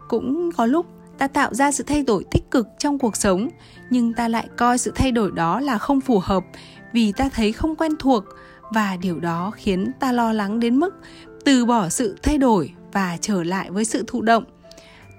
Cũng 0.08 0.52
có 0.52 0.66
lúc 0.66 0.86
ta 1.18 1.28
tạo 1.28 1.54
ra 1.54 1.72
sự 1.72 1.84
thay 1.84 2.04
đổi 2.04 2.24
tích 2.32 2.52
cực 2.52 2.68
trong 2.80 3.00
cuộc 3.00 3.16
sống, 3.16 3.50
nhưng 3.90 4.14
ta 4.14 4.28
lại 4.28 4.48
coi 4.58 4.78
sự 4.78 4.92
thay 4.96 5.12
đổi 5.12 5.32
đó 5.32 5.60
là 5.60 5.78
không 5.78 6.02
phù 6.02 6.20
hợp 6.24 6.44
vì 6.94 7.12
ta 7.12 7.30
thấy 7.30 7.52
không 7.52 7.76
quen 7.76 7.92
thuộc 8.00 8.24
và 8.74 8.98
điều 9.02 9.20
đó 9.20 9.52
khiến 9.56 9.92
ta 10.00 10.12
lo 10.12 10.34
lắng 10.34 10.60
đến 10.60 10.76
mức 10.76 10.96
từ 11.46 11.66
bỏ 11.66 11.90
sự 11.90 12.18
thay 12.24 12.38
đổi 12.38 12.74
và 12.94 13.18
trở 13.22 13.44
lại 13.44 13.72
với 13.72 13.86
sự 13.86 14.04
thụ 14.08 14.22
động. 14.22 14.44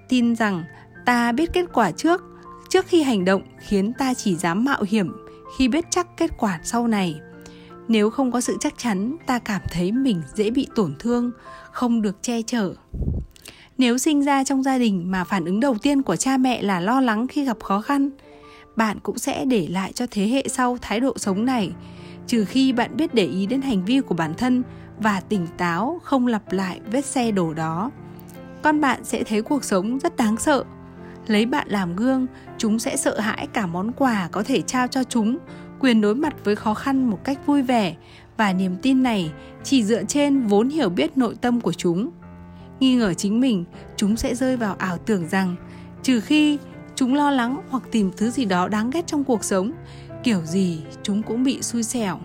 Tin 0.09 0.35
rằng 0.35 0.63
ta 1.05 1.31
biết 1.31 1.49
kết 1.53 1.65
quả 1.73 1.91
trước 1.91 2.23
trước 2.69 2.85
khi 2.87 3.03
hành 3.03 3.25
động 3.25 3.41
khiến 3.59 3.93
ta 3.93 4.13
chỉ 4.13 4.35
dám 4.35 4.65
mạo 4.65 4.83
hiểm 4.87 5.11
khi 5.57 5.67
biết 5.67 5.85
chắc 5.89 6.07
kết 6.17 6.31
quả 6.37 6.59
sau 6.63 6.87
này. 6.87 7.19
Nếu 7.87 8.09
không 8.09 8.31
có 8.31 8.41
sự 8.41 8.57
chắc 8.59 8.73
chắn, 8.77 9.15
ta 9.25 9.39
cảm 9.39 9.61
thấy 9.71 9.91
mình 9.91 10.21
dễ 10.35 10.49
bị 10.49 10.67
tổn 10.75 10.95
thương, 10.99 11.31
không 11.71 12.01
được 12.01 12.17
che 12.21 12.41
chở. 12.41 12.73
Nếu 13.77 13.97
sinh 13.97 14.21
ra 14.21 14.43
trong 14.43 14.63
gia 14.63 14.77
đình 14.77 15.11
mà 15.11 15.23
phản 15.23 15.45
ứng 15.45 15.59
đầu 15.59 15.77
tiên 15.81 16.01
của 16.01 16.15
cha 16.15 16.37
mẹ 16.37 16.61
là 16.61 16.79
lo 16.79 17.01
lắng 17.01 17.27
khi 17.27 17.45
gặp 17.45 17.57
khó 17.63 17.81
khăn, 17.81 18.09
bạn 18.75 18.99
cũng 19.03 19.17
sẽ 19.17 19.45
để 19.45 19.67
lại 19.67 19.93
cho 19.93 20.05
thế 20.11 20.27
hệ 20.27 20.47
sau 20.47 20.77
thái 20.81 20.99
độ 20.99 21.13
sống 21.17 21.45
này 21.45 21.71
trừ 22.29 22.45
khi 22.45 22.73
bạn 22.73 22.97
biết 22.97 23.13
để 23.13 23.25
ý 23.25 23.45
đến 23.45 23.61
hành 23.61 23.85
vi 23.85 23.99
của 23.99 24.15
bản 24.15 24.33
thân 24.33 24.63
và 24.99 25.19
tỉnh 25.19 25.47
táo 25.57 25.99
không 26.03 26.27
lặp 26.27 26.51
lại 26.51 26.79
vết 26.91 27.05
xe 27.05 27.31
đổ 27.31 27.53
đó, 27.53 27.91
con 28.61 28.81
bạn 28.81 29.03
sẽ 29.03 29.23
thấy 29.23 29.41
cuộc 29.41 29.63
sống 29.63 29.99
rất 29.99 30.17
đáng 30.17 30.37
sợ. 30.37 30.63
Lấy 31.27 31.45
bạn 31.45 31.67
làm 31.69 31.95
gương, 31.95 32.27
chúng 32.57 32.79
sẽ 32.79 32.97
sợ 32.97 33.19
hãi 33.19 33.47
cả 33.53 33.65
món 33.65 33.91
quà 33.91 34.29
có 34.31 34.43
thể 34.43 34.61
trao 34.61 34.87
cho 34.87 35.03
chúng, 35.03 35.37
quyền 35.79 36.01
đối 36.01 36.15
mặt 36.15 36.35
với 36.43 36.55
khó 36.55 36.73
khăn 36.73 37.09
một 37.09 37.23
cách 37.23 37.45
vui 37.45 37.61
vẻ 37.61 37.95
và 38.37 38.53
niềm 38.53 38.75
tin 38.81 39.03
này 39.03 39.31
chỉ 39.63 39.83
dựa 39.83 40.03
trên 40.03 40.47
vốn 40.47 40.69
hiểu 40.69 40.89
biết 40.89 41.17
nội 41.17 41.35
tâm 41.41 41.61
của 41.61 41.73
chúng. 41.73 42.09
Nghi 42.79 42.95
ngờ 42.95 43.13
chính 43.13 43.39
mình, 43.39 43.65
chúng 43.95 44.17
sẽ 44.17 44.35
rơi 44.35 44.57
vào 44.57 44.75
ảo 44.77 44.97
tưởng 44.97 45.27
rằng 45.29 45.55
trừ 46.03 46.19
khi 46.19 46.57
chúng 46.95 47.15
lo 47.15 47.31
lắng 47.31 47.61
hoặc 47.69 47.83
tìm 47.91 48.11
thứ 48.17 48.29
gì 48.29 48.45
đó 48.45 48.67
đáng 48.67 48.89
ghét 48.89 49.07
trong 49.07 49.23
cuộc 49.23 49.43
sống 49.43 49.71
kiểu 50.23 50.41
gì 50.41 50.81
chúng 51.03 51.23
cũng 51.23 51.43
bị 51.43 51.61
xui 51.61 51.83
xẻo. 51.83 52.19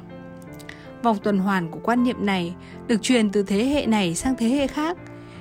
Vòng 1.02 1.18
tuần 1.22 1.38
hoàn 1.38 1.70
của 1.70 1.80
quan 1.82 2.04
niệm 2.04 2.26
này 2.26 2.54
được 2.86 3.02
truyền 3.02 3.30
từ 3.30 3.42
thế 3.42 3.64
hệ 3.64 3.86
này 3.86 4.14
sang 4.14 4.34
thế 4.38 4.48
hệ 4.48 4.66
khác, 4.66 4.96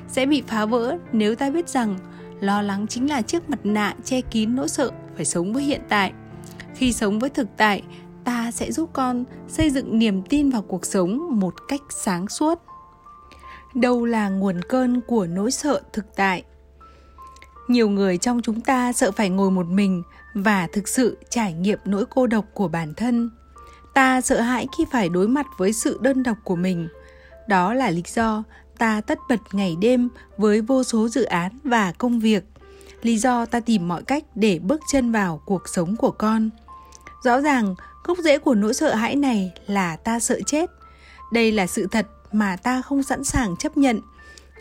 sẽ 0.08 0.26
bị 0.26 0.44
phá 0.48 0.66
vỡ 0.66 0.98
nếu 1.12 1.36
ta 1.36 1.50
biết 1.50 1.70
rằng 1.70 1.98
lo 2.40 2.62
lắng 2.62 2.88
chính 2.88 3.10
là 3.10 3.22
chiếc 3.22 3.50
mặt 3.50 3.60
nạ 3.64 3.96
che 4.04 4.22
kín 4.22 4.56
nỗi 4.56 4.70
sợ 4.70 4.92
phải 5.16 5.26
sống 5.26 5.54
với 5.54 5.64
hiện 5.64 5.82
tại. 5.90 6.14
Khi 6.76 6.94
sống 6.94 7.20
với 7.20 7.30
thực 7.30 7.48
tại, 7.58 7.84
ta 8.24 8.52
sẽ 8.52 8.72
giúp 8.72 8.90
con 8.94 9.24
xây 9.48 9.70
dựng 9.70 10.00
niềm 10.00 10.22
tin 10.22 10.50
vào 10.50 10.62
cuộc 10.62 10.86
sống 10.86 11.40
một 11.40 11.54
cách 11.68 11.82
sáng 11.90 12.28
suốt. 12.28 12.60
Đâu 13.74 14.06
là 14.06 14.30
nguồn 14.30 14.62
cơn 14.70 15.02
của 15.02 15.28
nỗi 15.28 15.52
sợ 15.52 15.82
thực 15.94 16.16
tại? 16.16 16.44
Nhiều 17.68 17.90
người 17.90 18.18
trong 18.18 18.42
chúng 18.42 18.62
ta 18.62 18.94
sợ 18.94 19.12
phải 19.12 19.30
ngồi 19.30 19.52
một 19.52 19.68
mình 19.68 20.04
và 20.34 20.68
thực 20.74 20.88
sự 20.88 21.18
trải 21.30 21.54
nghiệm 21.54 21.80
nỗi 21.86 22.06
cô 22.10 22.28
độc 22.28 22.46
của 22.54 22.68
bản 22.68 22.94
thân. 22.94 23.30
Ta 23.94 24.22
sợ 24.22 24.42
hãi 24.42 24.68
khi 24.78 24.86
phải 24.92 25.10
đối 25.10 25.28
mặt 25.28 25.46
với 25.58 25.74
sự 25.74 26.00
đơn 26.02 26.24
độc 26.24 26.38
của 26.44 26.56
mình. 26.56 26.88
Đó 27.48 27.74
là 27.74 27.90
lý 27.90 28.04
do 28.16 28.44
ta 28.78 29.02
tất 29.02 29.20
bật 29.30 29.40
ngày 29.52 29.76
đêm 29.82 30.10
với 30.38 30.62
vô 30.62 30.84
số 30.84 31.10
dự 31.10 31.24
án 31.24 31.58
và 31.64 31.92
công 31.92 32.20
việc. 32.20 32.44
Lý 33.02 33.18
do 33.18 33.46
ta 33.46 33.60
tìm 33.60 33.88
mọi 33.88 34.04
cách 34.04 34.24
để 34.36 34.60
bước 34.60 34.82
chân 34.92 35.12
vào 35.12 35.42
cuộc 35.46 35.70
sống 35.70 35.96
của 35.96 36.12
con. 36.12 36.50
Rõ 37.24 37.42
ràng, 37.42 37.76
gốc 38.04 38.18
rễ 38.18 38.38
của 38.38 38.56
nỗi 38.56 38.74
sợ 38.74 38.96
hãi 38.96 39.16
này 39.16 39.52
là 39.68 39.96
ta 39.96 40.20
sợ 40.20 40.40
chết. 40.46 40.70
Đây 41.32 41.52
là 41.52 41.68
sự 41.68 41.88
thật 41.92 42.08
mà 42.32 42.56
ta 42.56 42.82
không 42.82 43.04
sẵn 43.04 43.24
sàng 43.24 43.56
chấp 43.56 43.78
nhận, 43.78 44.02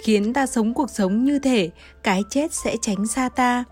khiến 0.03 0.33
ta 0.33 0.47
sống 0.47 0.75
cuộc 0.75 0.91
sống 0.91 1.25
như 1.25 1.39
thể 1.39 1.71
cái 2.03 2.23
chết 2.31 2.55
sẽ 2.55 2.77
tránh 2.83 3.07
xa 3.07 3.29
ta 3.29 3.65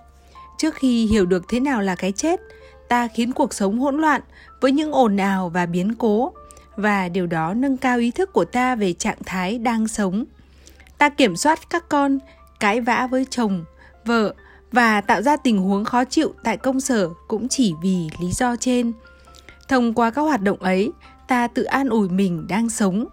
trước 0.61 0.75
khi 0.75 1.07
hiểu 1.07 1.27
được 1.27 1.49
thế 1.49 1.61
nào 1.61 1.81
là 1.81 1.95
cái 1.95 2.13
chết 2.13 2.41
ta 2.89 3.09
khiến 3.09 3.33
cuộc 3.33 3.55
sống 3.55 3.79
hỗn 3.79 3.97
loạn 3.97 4.21
với 4.61 4.73
những 4.73 4.93
ồn 4.93 5.17
ào 5.17 5.49
và 5.49 5.67
biến 5.67 5.95
cố 5.95 6.33
và 6.77 7.09
điều 7.09 7.27
đó 7.27 7.55
nâng 7.55 7.77
cao 7.77 7.99
ý 7.99 8.11
thức 8.11 8.33
của 8.33 8.45
ta 8.45 8.75
về 8.75 8.93
trạng 8.93 9.19
thái 9.27 9.59
đang 9.59 9.89
sống 9.89 10.25
ta 10.99 11.09
kiểm 11.09 11.37
soát 11.37 11.71
các 11.71 11.89
con 11.89 12.19
cãi 12.61 12.81
vã 12.81 13.09
với 13.11 13.27
chồng 13.31 13.65
vợ 14.05 14.35
và 14.73 15.01
tạo 15.01 15.23
ra 15.23 15.37
tình 15.37 15.59
huống 15.59 15.85
khó 15.85 16.05
chịu 16.05 16.35
tại 16.45 16.57
công 16.57 16.81
sở 16.81 17.09
cũng 17.29 17.49
chỉ 17.49 17.75
vì 17.83 18.09
lý 18.21 18.31
do 18.33 18.57
trên 18.57 18.93
thông 19.69 19.95
qua 19.95 20.11
các 20.11 20.23
hoạt 20.23 20.43
động 20.43 20.59
ấy 20.59 20.93
ta 21.29 21.47
tự 21.47 21.63
an 21.63 21.89
ủi 21.89 22.09
mình 22.09 22.47
đang 22.49 22.71
sống. 22.71 23.07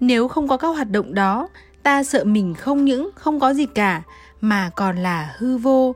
Nếu 0.00 0.28
không 0.28 0.48
có 0.48 0.56
các 0.56 0.68
hoạt 0.68 0.90
động 0.90 1.14
đó, 1.14 1.48
ta 1.82 2.04
sợ 2.04 2.24
mình 2.24 2.54
không 2.54 2.84
những 2.84 3.10
không 3.14 3.40
có 3.40 3.54
gì 3.54 3.66
cả 3.66 4.02
mà 4.40 4.70
còn 4.76 4.96
là 4.96 5.34
hư 5.38 5.58
vô. 5.58 5.94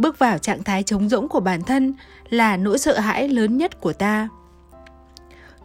Bước 0.00 0.18
vào 0.18 0.38
trạng 0.38 0.62
thái 0.62 0.82
trống 0.82 1.08
rỗng 1.08 1.28
của 1.28 1.40
bản 1.40 1.62
thân 1.62 1.94
là 2.30 2.56
nỗi 2.56 2.78
sợ 2.78 2.98
hãi 2.98 3.28
lớn 3.28 3.56
nhất 3.56 3.80
của 3.80 3.92
ta. 3.92 4.28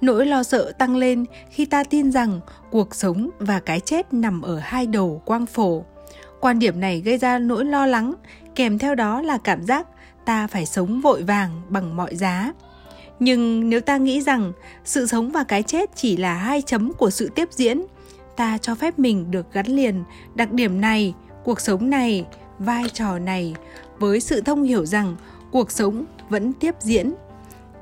Nỗi 0.01 0.25
lo 0.25 0.43
sợ 0.43 0.71
tăng 0.71 0.95
lên 0.95 1.25
khi 1.51 1.65
ta 1.65 1.83
tin 1.83 2.11
rằng 2.11 2.39
cuộc 2.71 2.95
sống 2.95 3.29
và 3.39 3.59
cái 3.59 3.79
chết 3.79 4.13
nằm 4.13 4.41
ở 4.41 4.59
hai 4.59 4.87
đầu 4.87 5.21
quang 5.25 5.45
phổ. 5.45 5.85
Quan 6.39 6.59
điểm 6.59 6.79
này 6.79 7.01
gây 7.01 7.17
ra 7.17 7.39
nỗi 7.39 7.65
lo 7.65 7.85
lắng, 7.85 8.13
kèm 8.55 8.79
theo 8.79 8.95
đó 8.95 9.21
là 9.21 9.37
cảm 9.37 9.63
giác 9.63 9.87
ta 10.25 10.47
phải 10.47 10.65
sống 10.65 11.01
vội 11.01 11.23
vàng 11.23 11.61
bằng 11.69 11.95
mọi 11.95 12.15
giá. 12.15 12.53
Nhưng 13.19 13.69
nếu 13.69 13.81
ta 13.81 13.97
nghĩ 13.97 14.21
rằng 14.21 14.51
sự 14.85 15.07
sống 15.07 15.31
và 15.31 15.43
cái 15.43 15.63
chết 15.63 15.89
chỉ 15.95 16.17
là 16.17 16.33
hai 16.33 16.61
chấm 16.61 16.93
của 16.93 17.09
sự 17.09 17.29
tiếp 17.35 17.49
diễn, 17.51 17.81
ta 18.35 18.57
cho 18.57 18.75
phép 18.75 18.99
mình 18.99 19.31
được 19.31 19.53
gắn 19.53 19.65
liền 19.65 20.03
đặc 20.35 20.51
điểm 20.51 20.81
này, 20.81 21.13
cuộc 21.43 21.61
sống 21.61 21.89
này, 21.89 22.25
vai 22.59 22.83
trò 22.93 23.19
này 23.19 23.55
với 23.99 24.19
sự 24.19 24.41
thông 24.41 24.63
hiểu 24.63 24.85
rằng 24.85 25.15
cuộc 25.51 25.71
sống 25.71 26.05
vẫn 26.29 26.53
tiếp 26.53 26.75
diễn. 26.79 27.13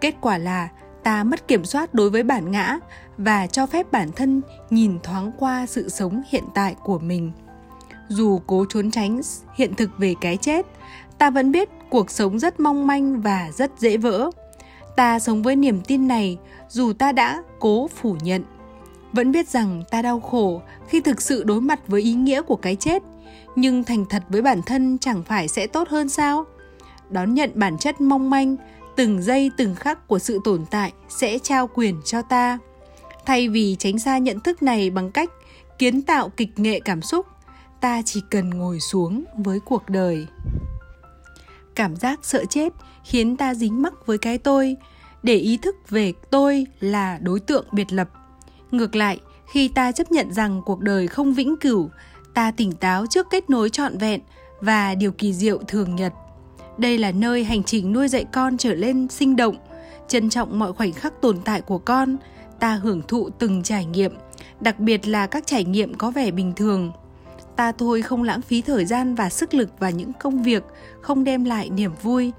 Kết 0.01 0.15
quả 0.21 0.37
là 0.37 0.69
ta 1.03 1.23
mất 1.23 1.47
kiểm 1.47 1.65
soát 1.65 1.93
đối 1.93 2.09
với 2.09 2.23
bản 2.23 2.51
ngã 2.51 2.77
và 3.17 3.47
cho 3.47 3.65
phép 3.65 3.91
bản 3.91 4.11
thân 4.11 4.41
nhìn 4.69 4.99
thoáng 5.03 5.31
qua 5.39 5.65
sự 5.65 5.89
sống 5.89 6.21
hiện 6.29 6.43
tại 6.53 6.75
của 6.83 6.99
mình. 6.99 7.31
Dù 8.07 8.39
cố 8.47 8.65
trốn 8.69 8.91
tránh 8.91 9.21
hiện 9.55 9.73
thực 9.75 9.89
về 9.97 10.15
cái 10.21 10.37
chết, 10.37 10.65
ta 11.17 11.29
vẫn 11.29 11.51
biết 11.51 11.69
cuộc 11.89 12.11
sống 12.11 12.39
rất 12.39 12.59
mong 12.59 12.87
manh 12.87 13.21
và 13.21 13.49
rất 13.53 13.71
dễ 13.79 13.97
vỡ. 13.97 14.29
Ta 14.95 15.19
sống 15.19 15.43
với 15.43 15.55
niềm 15.55 15.81
tin 15.81 16.07
này 16.07 16.37
dù 16.69 16.93
ta 16.93 17.11
đã 17.11 17.43
cố 17.59 17.87
phủ 17.87 18.15
nhận. 18.21 18.43
Vẫn 19.11 19.31
biết 19.31 19.49
rằng 19.49 19.83
ta 19.91 20.01
đau 20.01 20.19
khổ 20.19 20.61
khi 20.87 21.01
thực 21.01 21.21
sự 21.21 21.43
đối 21.43 21.61
mặt 21.61 21.79
với 21.87 22.01
ý 22.01 22.13
nghĩa 22.13 22.41
của 22.41 22.55
cái 22.55 22.75
chết 22.75 23.03
nhưng 23.55 23.83
thành 23.83 24.05
thật 24.05 24.23
với 24.29 24.41
bản 24.41 24.61
thân 24.61 24.97
chẳng 24.97 25.23
phải 25.23 25.47
sẽ 25.47 25.67
tốt 25.67 25.87
hơn 25.89 26.09
sao? 26.09 26.45
Đón 27.09 27.33
nhận 27.33 27.51
bản 27.55 27.77
chất 27.77 28.01
mong 28.01 28.29
manh, 28.29 28.55
từng 28.95 29.21
giây 29.21 29.51
từng 29.57 29.75
khắc 29.75 30.07
của 30.07 30.19
sự 30.19 30.39
tồn 30.43 30.65
tại 30.71 30.93
sẽ 31.09 31.39
trao 31.39 31.67
quyền 31.67 32.01
cho 32.05 32.21
ta. 32.21 32.59
Thay 33.25 33.49
vì 33.49 33.75
tránh 33.79 33.99
xa 33.99 34.17
nhận 34.17 34.39
thức 34.39 34.63
này 34.63 34.89
bằng 34.89 35.11
cách 35.11 35.29
kiến 35.79 36.01
tạo 36.01 36.29
kịch 36.29 36.59
nghệ 36.59 36.79
cảm 36.79 37.01
xúc, 37.01 37.25
ta 37.81 38.01
chỉ 38.05 38.21
cần 38.29 38.49
ngồi 38.49 38.79
xuống 38.79 39.23
với 39.37 39.59
cuộc 39.59 39.89
đời. 39.89 40.27
Cảm 41.75 41.95
giác 41.95 42.19
sợ 42.23 42.45
chết 42.45 42.73
khiến 43.03 43.37
ta 43.37 43.53
dính 43.53 43.81
mắc 43.81 43.93
với 44.05 44.17
cái 44.17 44.37
tôi. 44.37 44.75
Để 45.23 45.35
ý 45.35 45.57
thức 45.57 45.75
về 45.89 46.13
tôi 46.29 46.67
là 46.79 47.17
đối 47.21 47.39
tượng 47.39 47.65
biệt 47.71 47.93
lập. 47.93 48.09
Ngược 48.71 48.95
lại, 48.95 49.19
khi 49.51 49.67
ta 49.67 49.91
chấp 49.91 50.11
nhận 50.11 50.33
rằng 50.33 50.61
cuộc 50.65 50.79
đời 50.79 51.07
không 51.07 51.33
vĩnh 51.33 51.55
cửu 51.57 51.89
ta 52.33 52.51
tỉnh 52.51 52.71
táo 52.71 53.05
trước 53.05 53.27
kết 53.29 53.49
nối 53.49 53.69
trọn 53.69 53.97
vẹn 53.97 54.21
và 54.61 54.95
điều 54.95 55.11
kỳ 55.11 55.33
diệu 55.33 55.57
thường 55.67 55.95
nhật. 55.95 56.13
Đây 56.77 56.97
là 56.97 57.11
nơi 57.11 57.43
hành 57.43 57.63
trình 57.63 57.93
nuôi 57.93 58.07
dạy 58.07 58.25
con 58.31 58.57
trở 58.57 58.73
lên 58.73 59.07
sinh 59.09 59.35
động, 59.35 59.55
trân 60.07 60.29
trọng 60.29 60.59
mọi 60.59 60.73
khoảnh 60.73 60.91
khắc 60.91 61.21
tồn 61.21 61.37
tại 61.45 61.61
của 61.61 61.77
con, 61.77 62.17
ta 62.59 62.75
hưởng 62.75 63.01
thụ 63.07 63.29
từng 63.29 63.63
trải 63.63 63.85
nghiệm, 63.85 64.13
đặc 64.59 64.79
biệt 64.79 65.07
là 65.07 65.27
các 65.27 65.47
trải 65.47 65.63
nghiệm 65.63 65.93
có 65.93 66.11
vẻ 66.11 66.31
bình 66.31 66.53
thường. 66.55 66.91
Ta 67.55 67.71
thôi 67.71 68.01
không 68.01 68.23
lãng 68.23 68.41
phí 68.41 68.61
thời 68.61 68.85
gian 68.85 69.15
và 69.15 69.29
sức 69.29 69.53
lực 69.53 69.79
vào 69.79 69.91
những 69.91 70.11
công 70.13 70.43
việc, 70.43 70.63
không 71.01 71.23
đem 71.23 71.43
lại 71.43 71.69
niềm 71.69 71.91
vui. 72.01 72.31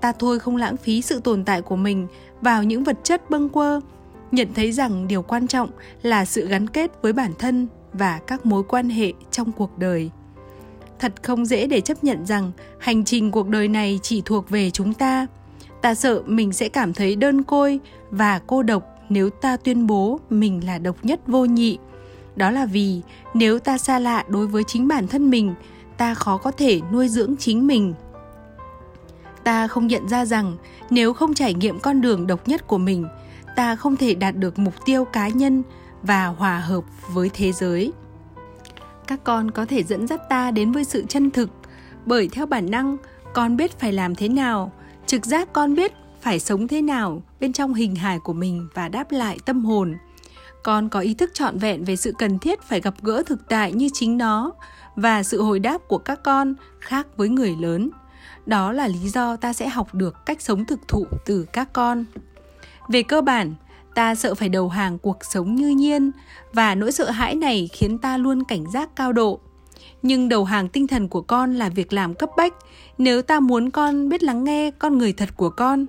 Ta 0.00 0.12
thôi 0.12 0.38
không 0.38 0.56
lãng 0.56 0.76
phí 0.76 1.02
sự 1.02 1.20
tồn 1.20 1.44
tại 1.44 1.62
của 1.62 1.76
mình 1.76 2.06
vào 2.40 2.62
những 2.62 2.84
vật 2.84 2.96
chất 3.02 3.30
bâng 3.30 3.48
quơ, 3.48 3.80
nhận 4.32 4.48
thấy 4.54 4.72
rằng 4.72 5.08
điều 5.08 5.22
quan 5.22 5.46
trọng 5.46 5.70
là 6.02 6.24
sự 6.24 6.48
gắn 6.48 6.68
kết 6.68 7.02
với 7.02 7.12
bản 7.12 7.32
thân 7.38 7.68
và 7.94 8.20
các 8.26 8.46
mối 8.46 8.62
quan 8.62 8.88
hệ 8.88 9.12
trong 9.30 9.52
cuộc 9.52 9.78
đời. 9.78 10.10
Thật 10.98 11.12
không 11.22 11.46
dễ 11.46 11.66
để 11.66 11.80
chấp 11.80 12.04
nhận 12.04 12.26
rằng 12.26 12.52
hành 12.78 13.04
trình 13.04 13.30
cuộc 13.30 13.48
đời 13.48 13.68
này 13.68 14.00
chỉ 14.02 14.22
thuộc 14.24 14.50
về 14.50 14.70
chúng 14.70 14.94
ta. 14.94 15.26
Ta 15.82 15.94
sợ 15.94 16.22
mình 16.26 16.52
sẽ 16.52 16.68
cảm 16.68 16.92
thấy 16.92 17.16
đơn 17.16 17.42
côi 17.42 17.80
và 18.10 18.40
cô 18.46 18.62
độc 18.62 18.84
nếu 19.08 19.30
ta 19.30 19.56
tuyên 19.56 19.86
bố 19.86 20.20
mình 20.30 20.66
là 20.66 20.78
độc 20.78 20.96
nhất 21.04 21.20
vô 21.26 21.44
nhị. 21.44 21.78
Đó 22.36 22.50
là 22.50 22.66
vì 22.66 23.02
nếu 23.34 23.58
ta 23.58 23.78
xa 23.78 23.98
lạ 23.98 24.24
đối 24.28 24.46
với 24.46 24.64
chính 24.64 24.88
bản 24.88 25.06
thân 25.06 25.30
mình, 25.30 25.54
ta 25.96 26.14
khó 26.14 26.36
có 26.36 26.50
thể 26.50 26.80
nuôi 26.92 27.08
dưỡng 27.08 27.36
chính 27.36 27.66
mình. 27.66 27.94
Ta 29.44 29.68
không 29.68 29.86
nhận 29.86 30.08
ra 30.08 30.24
rằng 30.24 30.56
nếu 30.90 31.12
không 31.12 31.34
trải 31.34 31.54
nghiệm 31.54 31.80
con 31.80 32.00
đường 32.00 32.26
độc 32.26 32.48
nhất 32.48 32.66
của 32.66 32.78
mình, 32.78 33.06
ta 33.56 33.76
không 33.76 33.96
thể 33.96 34.14
đạt 34.14 34.36
được 34.36 34.58
mục 34.58 34.74
tiêu 34.84 35.04
cá 35.04 35.28
nhân 35.28 35.62
và 36.06 36.26
hòa 36.26 36.58
hợp 36.58 36.84
với 37.12 37.30
thế 37.34 37.52
giới. 37.52 37.92
Các 39.06 39.24
con 39.24 39.50
có 39.50 39.64
thể 39.64 39.82
dẫn 39.82 40.06
dắt 40.06 40.20
ta 40.28 40.50
đến 40.50 40.72
với 40.72 40.84
sự 40.84 41.04
chân 41.08 41.30
thực, 41.30 41.50
bởi 42.06 42.28
theo 42.28 42.46
bản 42.46 42.70
năng, 42.70 42.96
con 43.34 43.56
biết 43.56 43.78
phải 43.78 43.92
làm 43.92 44.14
thế 44.14 44.28
nào, 44.28 44.72
trực 45.06 45.26
giác 45.26 45.52
con 45.52 45.74
biết 45.74 45.92
phải 46.20 46.40
sống 46.40 46.68
thế 46.68 46.82
nào 46.82 47.22
bên 47.40 47.52
trong 47.52 47.74
hình 47.74 47.96
hài 47.96 48.18
của 48.18 48.32
mình 48.32 48.68
và 48.74 48.88
đáp 48.88 49.12
lại 49.12 49.38
tâm 49.44 49.64
hồn. 49.64 49.96
Con 50.62 50.88
có 50.88 51.00
ý 51.00 51.14
thức 51.14 51.30
trọn 51.34 51.58
vẹn 51.58 51.84
về 51.84 51.96
sự 51.96 52.12
cần 52.18 52.38
thiết 52.38 52.62
phải 52.62 52.80
gặp 52.80 52.94
gỡ 53.02 53.22
thực 53.26 53.48
tại 53.48 53.72
như 53.72 53.88
chính 53.92 54.18
nó 54.18 54.52
và 54.96 55.22
sự 55.22 55.42
hồi 55.42 55.58
đáp 55.58 55.78
của 55.88 55.98
các 55.98 56.22
con 56.22 56.54
khác 56.80 57.06
với 57.16 57.28
người 57.28 57.56
lớn. 57.60 57.90
Đó 58.46 58.72
là 58.72 58.88
lý 58.88 59.08
do 59.08 59.36
ta 59.36 59.52
sẽ 59.52 59.68
học 59.68 59.94
được 59.94 60.26
cách 60.26 60.42
sống 60.42 60.64
thực 60.64 60.88
thụ 60.88 61.06
từ 61.26 61.46
các 61.52 61.72
con. 61.72 62.04
Về 62.88 63.02
cơ 63.02 63.20
bản 63.20 63.54
ta 63.94 64.14
sợ 64.14 64.34
phải 64.34 64.48
đầu 64.48 64.68
hàng 64.68 64.98
cuộc 64.98 65.18
sống 65.24 65.54
như 65.54 65.68
nhiên, 65.68 66.10
và 66.52 66.74
nỗi 66.74 66.92
sợ 66.92 67.10
hãi 67.10 67.34
này 67.34 67.68
khiến 67.72 67.98
ta 67.98 68.16
luôn 68.16 68.44
cảnh 68.44 68.70
giác 68.72 68.96
cao 68.96 69.12
độ. 69.12 69.40
Nhưng 70.02 70.28
đầu 70.28 70.44
hàng 70.44 70.68
tinh 70.68 70.86
thần 70.86 71.08
của 71.08 71.20
con 71.20 71.54
là 71.54 71.68
việc 71.68 71.92
làm 71.92 72.14
cấp 72.14 72.30
bách, 72.36 72.54
nếu 72.98 73.22
ta 73.22 73.40
muốn 73.40 73.70
con 73.70 74.08
biết 74.08 74.22
lắng 74.22 74.44
nghe 74.44 74.70
con 74.70 74.98
người 74.98 75.12
thật 75.12 75.28
của 75.36 75.50
con. 75.50 75.86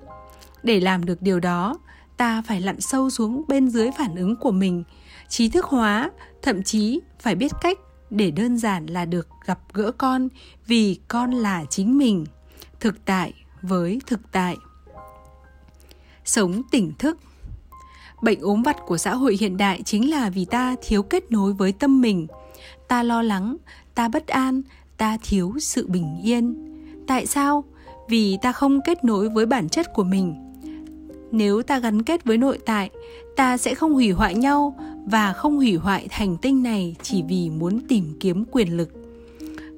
Để 0.62 0.80
làm 0.80 1.04
được 1.04 1.22
điều 1.22 1.40
đó, 1.40 1.78
ta 2.16 2.42
phải 2.42 2.60
lặn 2.60 2.80
sâu 2.80 3.10
xuống 3.10 3.42
bên 3.48 3.68
dưới 3.68 3.90
phản 3.98 4.16
ứng 4.16 4.36
của 4.36 4.50
mình, 4.50 4.84
trí 5.28 5.48
thức 5.48 5.64
hóa, 5.64 6.10
thậm 6.42 6.62
chí 6.62 7.00
phải 7.20 7.34
biết 7.34 7.52
cách 7.62 7.78
để 8.10 8.30
đơn 8.30 8.58
giản 8.58 8.86
là 8.86 9.04
được 9.04 9.28
gặp 9.46 9.58
gỡ 9.72 9.92
con 9.98 10.28
vì 10.66 10.98
con 11.08 11.30
là 11.30 11.64
chính 11.70 11.98
mình, 11.98 12.26
thực 12.80 13.04
tại 13.04 13.32
với 13.62 14.00
thực 14.06 14.20
tại. 14.32 14.56
Sống 16.24 16.62
tỉnh 16.70 16.92
thức 16.98 17.18
bệnh 18.22 18.40
ốm 18.40 18.62
vặt 18.62 18.76
của 18.86 18.98
xã 18.98 19.14
hội 19.14 19.36
hiện 19.40 19.56
đại 19.56 19.82
chính 19.84 20.10
là 20.10 20.30
vì 20.30 20.44
ta 20.44 20.76
thiếu 20.86 21.02
kết 21.02 21.32
nối 21.32 21.52
với 21.52 21.72
tâm 21.72 22.00
mình. 22.00 22.26
Ta 22.88 23.02
lo 23.02 23.22
lắng, 23.22 23.56
ta 23.94 24.08
bất 24.08 24.26
an, 24.26 24.62
ta 24.96 25.18
thiếu 25.22 25.54
sự 25.58 25.86
bình 25.86 26.20
yên. 26.24 26.54
Tại 27.06 27.26
sao? 27.26 27.64
Vì 28.08 28.38
ta 28.42 28.52
không 28.52 28.80
kết 28.84 29.04
nối 29.04 29.28
với 29.28 29.46
bản 29.46 29.68
chất 29.68 29.86
của 29.94 30.04
mình. 30.04 30.34
Nếu 31.30 31.62
ta 31.62 31.78
gắn 31.78 32.02
kết 32.02 32.24
với 32.24 32.36
nội 32.36 32.58
tại, 32.66 32.90
ta 33.36 33.56
sẽ 33.56 33.74
không 33.74 33.92
hủy 33.92 34.10
hoại 34.10 34.34
nhau 34.34 34.76
và 35.06 35.32
không 35.32 35.56
hủy 35.56 35.74
hoại 35.74 36.08
hành 36.10 36.36
tinh 36.36 36.62
này 36.62 36.96
chỉ 37.02 37.22
vì 37.28 37.50
muốn 37.50 37.80
tìm 37.88 38.16
kiếm 38.20 38.44
quyền 38.52 38.76
lực. 38.76 38.88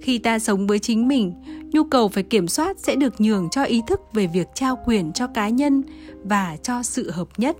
Khi 0.03 0.19
ta 0.19 0.39
sống 0.39 0.67
với 0.67 0.79
chính 0.79 1.09
mình, 1.09 1.33
nhu 1.73 1.85
cầu 1.85 2.09
phải 2.09 2.23
kiểm 2.23 2.49
soát 2.49 2.79
sẽ 2.79 2.95
được 2.95 3.21
nhường 3.21 3.49
cho 3.51 3.65
ý 3.65 3.83
thức 3.87 4.01
về 4.13 4.27
việc 4.27 4.49
trao 4.55 4.79
quyền 4.87 5.13
cho 5.13 5.27
cá 5.27 5.49
nhân 5.49 5.83
và 6.25 6.57
cho 6.63 6.83
sự 6.83 7.11
hợp 7.11 7.29
nhất 7.37 7.57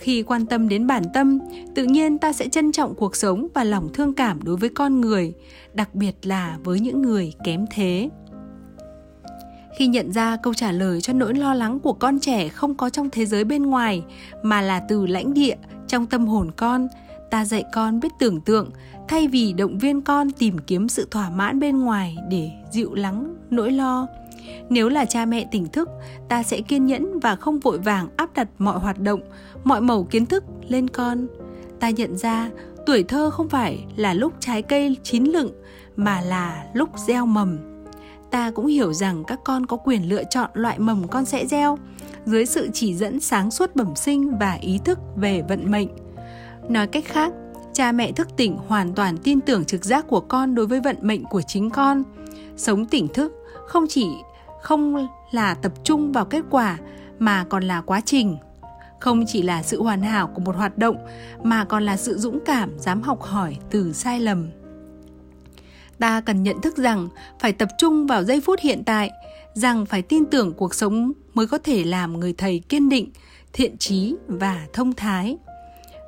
khi 0.00 0.22
quan 0.22 0.46
tâm 0.46 0.68
đến 0.68 0.86
bản 0.86 1.02
tâm, 1.14 1.38
tự 1.74 1.84
nhiên 1.84 2.18
ta 2.18 2.32
sẽ 2.32 2.48
trân 2.48 2.72
trọng 2.72 2.94
cuộc 2.94 3.16
sống 3.16 3.46
và 3.54 3.64
lòng 3.64 3.88
thương 3.94 4.14
cảm 4.14 4.42
đối 4.42 4.56
với 4.56 4.68
con 4.68 5.00
người, 5.00 5.34
đặc 5.74 5.94
biệt 5.94 6.16
là 6.22 6.58
với 6.64 6.80
những 6.80 7.02
người 7.02 7.32
kém 7.44 7.66
thế. 7.70 8.10
Khi 9.78 9.86
nhận 9.86 10.12
ra 10.12 10.36
câu 10.36 10.54
trả 10.54 10.72
lời 10.72 11.00
cho 11.00 11.12
nỗi 11.12 11.34
lo 11.34 11.54
lắng 11.54 11.80
của 11.80 11.92
con 11.92 12.18
trẻ 12.18 12.48
không 12.48 12.74
có 12.74 12.90
trong 12.90 13.10
thế 13.10 13.26
giới 13.26 13.44
bên 13.44 13.62
ngoài, 13.62 14.02
mà 14.42 14.60
là 14.60 14.80
từ 14.88 15.06
lãnh 15.06 15.34
địa, 15.34 15.56
trong 15.88 16.06
tâm 16.06 16.26
hồn 16.26 16.50
con, 16.56 16.88
ta 17.30 17.44
dạy 17.44 17.64
con 17.72 18.00
biết 18.00 18.08
tưởng 18.18 18.40
tượng, 18.40 18.70
thay 19.08 19.28
vì 19.28 19.52
động 19.52 19.78
viên 19.78 20.02
con 20.02 20.30
tìm 20.30 20.58
kiếm 20.58 20.88
sự 20.88 21.08
thỏa 21.10 21.30
mãn 21.30 21.60
bên 21.60 21.78
ngoài 21.78 22.16
để 22.30 22.50
dịu 22.72 22.94
lắng 22.94 23.34
nỗi 23.50 23.72
lo 23.72 24.06
nếu 24.68 24.88
là 24.88 25.04
cha 25.04 25.24
mẹ 25.24 25.46
tỉnh 25.50 25.66
thức 25.66 25.88
ta 26.28 26.42
sẽ 26.42 26.60
kiên 26.60 26.86
nhẫn 26.86 27.20
và 27.20 27.36
không 27.36 27.60
vội 27.60 27.78
vàng 27.78 28.08
áp 28.16 28.34
đặt 28.34 28.48
mọi 28.58 28.78
hoạt 28.78 28.98
động 28.98 29.20
mọi 29.64 29.80
mẩu 29.80 30.04
kiến 30.04 30.26
thức 30.26 30.44
lên 30.68 30.88
con 30.88 31.26
ta 31.80 31.90
nhận 31.90 32.16
ra 32.16 32.50
tuổi 32.86 33.02
thơ 33.02 33.30
không 33.30 33.48
phải 33.48 33.86
là 33.96 34.14
lúc 34.14 34.32
trái 34.40 34.62
cây 34.62 34.96
chín 35.02 35.24
lựng 35.24 35.52
mà 35.96 36.20
là 36.20 36.64
lúc 36.74 36.88
gieo 37.06 37.26
mầm 37.26 37.58
ta 38.30 38.50
cũng 38.50 38.66
hiểu 38.66 38.92
rằng 38.92 39.24
các 39.24 39.40
con 39.44 39.66
có 39.66 39.76
quyền 39.76 40.08
lựa 40.08 40.22
chọn 40.30 40.50
loại 40.54 40.78
mầm 40.78 41.08
con 41.08 41.24
sẽ 41.24 41.46
gieo 41.46 41.78
dưới 42.24 42.46
sự 42.46 42.68
chỉ 42.72 42.94
dẫn 42.94 43.20
sáng 43.20 43.50
suốt 43.50 43.76
bẩm 43.76 43.96
sinh 43.96 44.38
và 44.38 44.52
ý 44.52 44.78
thức 44.84 44.98
về 45.16 45.42
vận 45.48 45.70
mệnh. 45.70 45.88
Nói 46.68 46.86
cách 46.86 47.04
khác, 47.06 47.32
cha 47.72 47.92
mẹ 47.92 48.12
thức 48.12 48.28
tỉnh 48.36 48.56
hoàn 48.56 48.94
toàn 48.94 49.16
tin 49.16 49.40
tưởng 49.40 49.64
trực 49.64 49.84
giác 49.84 50.08
của 50.08 50.20
con 50.20 50.54
đối 50.54 50.66
với 50.66 50.80
vận 50.80 50.96
mệnh 51.00 51.24
của 51.24 51.42
chính 51.42 51.70
con. 51.70 52.02
Sống 52.56 52.86
tỉnh 52.86 53.08
thức 53.08 53.32
không 53.66 53.84
chỉ 53.88 54.08
không 54.62 55.08
là 55.30 55.54
tập 55.54 55.72
trung 55.84 56.12
vào 56.12 56.24
kết 56.24 56.42
quả 56.50 56.78
mà 57.18 57.44
còn 57.44 57.62
là 57.62 57.80
quá 57.80 58.00
trình. 58.04 58.36
không 59.00 59.24
chỉ 59.26 59.42
là 59.42 59.62
sự 59.62 59.82
hoàn 59.82 60.02
hảo 60.02 60.26
của 60.26 60.40
một 60.40 60.56
hoạt 60.56 60.78
động 60.78 60.96
mà 61.42 61.64
còn 61.64 61.82
là 61.82 61.96
sự 61.96 62.18
dũng 62.18 62.38
cảm 62.44 62.78
dám 62.78 63.02
học 63.02 63.22
hỏi 63.22 63.56
từ 63.70 63.92
sai 63.92 64.20
lầm 64.20 64.50
ta 66.00 66.20
cần 66.20 66.42
nhận 66.42 66.60
thức 66.60 66.76
rằng 66.76 67.08
phải 67.38 67.52
tập 67.52 67.68
trung 67.78 68.06
vào 68.06 68.24
giây 68.24 68.40
phút 68.40 68.60
hiện 68.60 68.82
tại, 68.84 69.10
rằng 69.54 69.86
phải 69.86 70.02
tin 70.02 70.24
tưởng 70.24 70.52
cuộc 70.52 70.74
sống 70.74 71.12
mới 71.34 71.46
có 71.46 71.58
thể 71.58 71.84
làm 71.84 72.20
người 72.20 72.32
thầy 72.32 72.62
kiên 72.68 72.88
định, 72.88 73.10
thiện 73.52 73.78
trí 73.78 74.14
và 74.28 74.66
thông 74.72 74.92
thái 74.92 75.38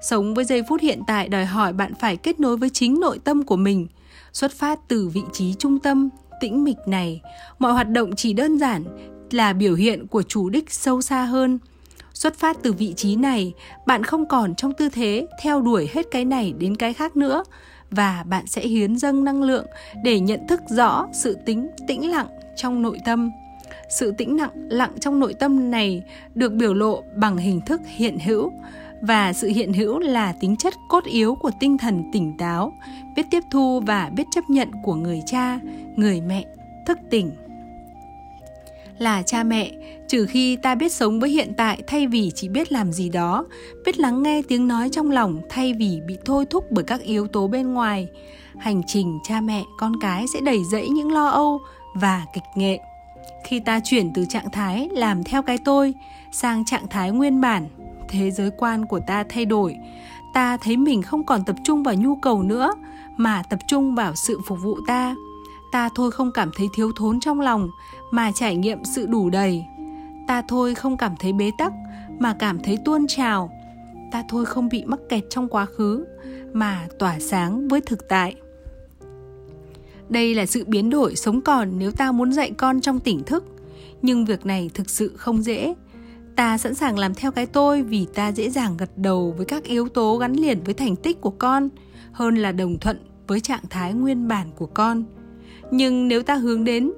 sống 0.02 0.34
với 0.34 0.44
giây 0.44 0.62
phút 0.68 0.80
hiện 0.80 1.00
tại 1.06 1.28
đòi 1.28 1.44
hỏi 1.44 1.72
bạn 1.72 1.92
phải 2.00 2.16
kết 2.16 2.40
nối 2.40 2.56
với 2.56 2.70
chính 2.70 3.00
nội 3.00 3.18
tâm 3.24 3.42
của 3.42 3.56
mình, 3.56 3.86
xuất 4.32 4.52
phát 4.52 4.78
từ 4.88 5.08
vị 5.08 5.22
trí 5.32 5.54
trung 5.54 5.78
tâm 5.78 6.08
tĩnh 6.42 6.64
mịch 6.64 6.78
này. 6.86 7.20
Mọi 7.58 7.72
hoạt 7.72 7.88
động 7.88 8.16
chỉ 8.16 8.32
đơn 8.32 8.58
giản 8.58 8.84
là 9.30 9.52
biểu 9.52 9.74
hiện 9.74 10.06
của 10.06 10.22
chủ 10.22 10.50
đích 10.50 10.72
sâu 10.72 11.02
xa 11.02 11.24
hơn. 11.24 11.58
Xuất 12.14 12.34
phát 12.34 12.56
từ 12.62 12.72
vị 12.72 12.94
trí 12.96 13.16
này, 13.16 13.52
bạn 13.86 14.04
không 14.04 14.28
còn 14.28 14.54
trong 14.54 14.72
tư 14.72 14.88
thế 14.88 15.26
theo 15.42 15.60
đuổi 15.60 15.88
hết 15.92 16.06
cái 16.10 16.24
này 16.24 16.54
đến 16.58 16.76
cái 16.76 16.92
khác 16.92 17.16
nữa 17.16 17.44
và 17.90 18.24
bạn 18.28 18.46
sẽ 18.46 18.62
hiến 18.62 18.96
dâng 18.96 19.24
năng 19.24 19.42
lượng 19.42 19.66
để 20.04 20.20
nhận 20.20 20.46
thức 20.48 20.60
rõ 20.68 21.06
sự 21.12 21.36
tính, 21.46 21.68
tĩnh 21.88 22.10
lặng 22.10 22.26
trong 22.56 22.82
nội 22.82 22.98
tâm. 23.04 23.30
Sự 23.90 24.12
tĩnh 24.18 24.36
lặng 24.36 24.50
lặng 24.54 24.92
trong 25.00 25.20
nội 25.20 25.34
tâm 25.34 25.70
này 25.70 26.02
được 26.34 26.52
biểu 26.52 26.74
lộ 26.74 27.02
bằng 27.16 27.36
hình 27.36 27.60
thức 27.60 27.80
hiện 27.86 28.18
hữu 28.18 28.52
và 29.02 29.32
sự 29.32 29.48
hiện 29.48 29.72
hữu 29.72 29.98
là 29.98 30.32
tính 30.32 30.56
chất 30.56 30.74
cốt 30.88 31.04
yếu 31.04 31.34
của 31.34 31.50
tinh 31.60 31.78
thần 31.78 32.04
tỉnh 32.12 32.36
táo, 32.36 32.72
biết 33.16 33.26
tiếp 33.30 33.42
thu 33.50 33.80
và 33.80 34.10
biết 34.16 34.24
chấp 34.34 34.50
nhận 34.50 34.68
của 34.82 34.94
người 34.94 35.22
cha, 35.26 35.60
người 35.96 36.20
mẹ, 36.20 36.44
thức 36.86 36.98
tỉnh. 37.10 37.30
Là 38.98 39.22
cha 39.22 39.42
mẹ, 39.42 39.70
trừ 40.08 40.26
khi 40.26 40.56
ta 40.56 40.74
biết 40.74 40.92
sống 40.92 41.20
với 41.20 41.30
hiện 41.30 41.52
tại 41.56 41.82
thay 41.86 42.06
vì 42.06 42.30
chỉ 42.34 42.48
biết 42.48 42.72
làm 42.72 42.92
gì 42.92 43.08
đó, 43.08 43.46
biết 43.86 43.98
lắng 43.98 44.22
nghe 44.22 44.42
tiếng 44.48 44.68
nói 44.68 44.88
trong 44.92 45.10
lòng 45.10 45.40
thay 45.48 45.72
vì 45.72 46.00
bị 46.06 46.18
thôi 46.24 46.46
thúc 46.50 46.64
bởi 46.70 46.84
các 46.84 47.00
yếu 47.00 47.26
tố 47.26 47.48
bên 47.48 47.72
ngoài, 47.72 48.08
hành 48.58 48.82
trình 48.86 49.18
cha 49.24 49.40
mẹ, 49.40 49.62
con 49.78 49.92
cái 50.00 50.26
sẽ 50.34 50.40
đầy 50.40 50.58
dẫy 50.72 50.88
những 50.88 51.12
lo 51.12 51.26
âu 51.26 51.60
và 51.94 52.26
kịch 52.34 52.42
nghệ. 52.54 52.80
Khi 53.44 53.60
ta 53.60 53.80
chuyển 53.84 54.12
từ 54.14 54.24
trạng 54.28 54.50
thái 54.50 54.88
làm 54.92 55.24
theo 55.24 55.42
cái 55.42 55.58
tôi 55.64 55.94
sang 56.32 56.64
trạng 56.64 56.88
thái 56.88 57.10
nguyên 57.10 57.40
bản 57.40 57.68
thế 58.12 58.30
giới 58.30 58.50
quan 58.58 58.86
của 58.86 59.00
ta 59.06 59.24
thay 59.28 59.44
đổi. 59.44 59.76
Ta 60.34 60.56
thấy 60.56 60.76
mình 60.76 61.02
không 61.02 61.26
còn 61.26 61.44
tập 61.44 61.56
trung 61.64 61.82
vào 61.82 61.94
nhu 61.94 62.16
cầu 62.16 62.42
nữa, 62.42 62.72
mà 63.16 63.42
tập 63.50 63.58
trung 63.68 63.94
vào 63.94 64.14
sự 64.14 64.40
phục 64.46 64.58
vụ 64.62 64.76
ta. 64.86 65.14
Ta 65.72 65.88
thôi 65.94 66.10
không 66.10 66.32
cảm 66.32 66.50
thấy 66.56 66.68
thiếu 66.74 66.92
thốn 66.96 67.20
trong 67.20 67.40
lòng, 67.40 67.68
mà 68.10 68.32
trải 68.32 68.56
nghiệm 68.56 68.84
sự 68.84 69.06
đủ 69.06 69.30
đầy. 69.30 69.64
Ta 70.28 70.42
thôi 70.48 70.74
không 70.74 70.96
cảm 70.96 71.14
thấy 71.18 71.32
bế 71.32 71.50
tắc, 71.58 71.72
mà 72.18 72.36
cảm 72.38 72.58
thấy 72.58 72.78
tuôn 72.84 73.06
trào. 73.06 73.50
Ta 74.12 74.24
thôi 74.28 74.44
không 74.44 74.68
bị 74.68 74.84
mắc 74.84 75.00
kẹt 75.08 75.24
trong 75.30 75.48
quá 75.48 75.66
khứ, 75.66 76.04
mà 76.52 76.86
tỏa 76.98 77.18
sáng 77.18 77.68
với 77.68 77.80
thực 77.80 78.08
tại. 78.08 78.34
Đây 80.08 80.34
là 80.34 80.46
sự 80.46 80.64
biến 80.66 80.90
đổi 80.90 81.16
sống 81.16 81.40
còn 81.40 81.78
nếu 81.78 81.90
ta 81.90 82.12
muốn 82.12 82.32
dạy 82.32 82.50
con 82.50 82.80
trong 82.80 83.00
tỉnh 83.00 83.22
thức. 83.24 83.44
Nhưng 84.02 84.24
việc 84.24 84.46
này 84.46 84.70
thực 84.74 84.90
sự 84.90 85.12
không 85.16 85.42
dễ 85.42 85.74
ta 86.36 86.58
sẵn 86.58 86.74
sàng 86.74 86.98
làm 86.98 87.14
theo 87.14 87.32
cái 87.32 87.46
tôi 87.46 87.82
vì 87.82 88.06
ta 88.14 88.32
dễ 88.32 88.50
dàng 88.50 88.76
gật 88.76 88.90
đầu 88.96 89.34
với 89.36 89.46
các 89.46 89.64
yếu 89.64 89.88
tố 89.88 90.16
gắn 90.16 90.32
liền 90.32 90.62
với 90.64 90.74
thành 90.74 90.96
tích 90.96 91.20
của 91.20 91.30
con, 91.30 91.68
hơn 92.12 92.36
là 92.36 92.52
đồng 92.52 92.78
thuận 92.78 92.98
với 93.26 93.40
trạng 93.40 93.64
thái 93.70 93.94
nguyên 93.94 94.28
bản 94.28 94.46
của 94.56 94.66
con 94.66 95.04
nhưng 95.72 96.08
nếu 96.08 96.22
ta 96.22 96.34
hướng 96.34 96.64
đến 96.64 96.92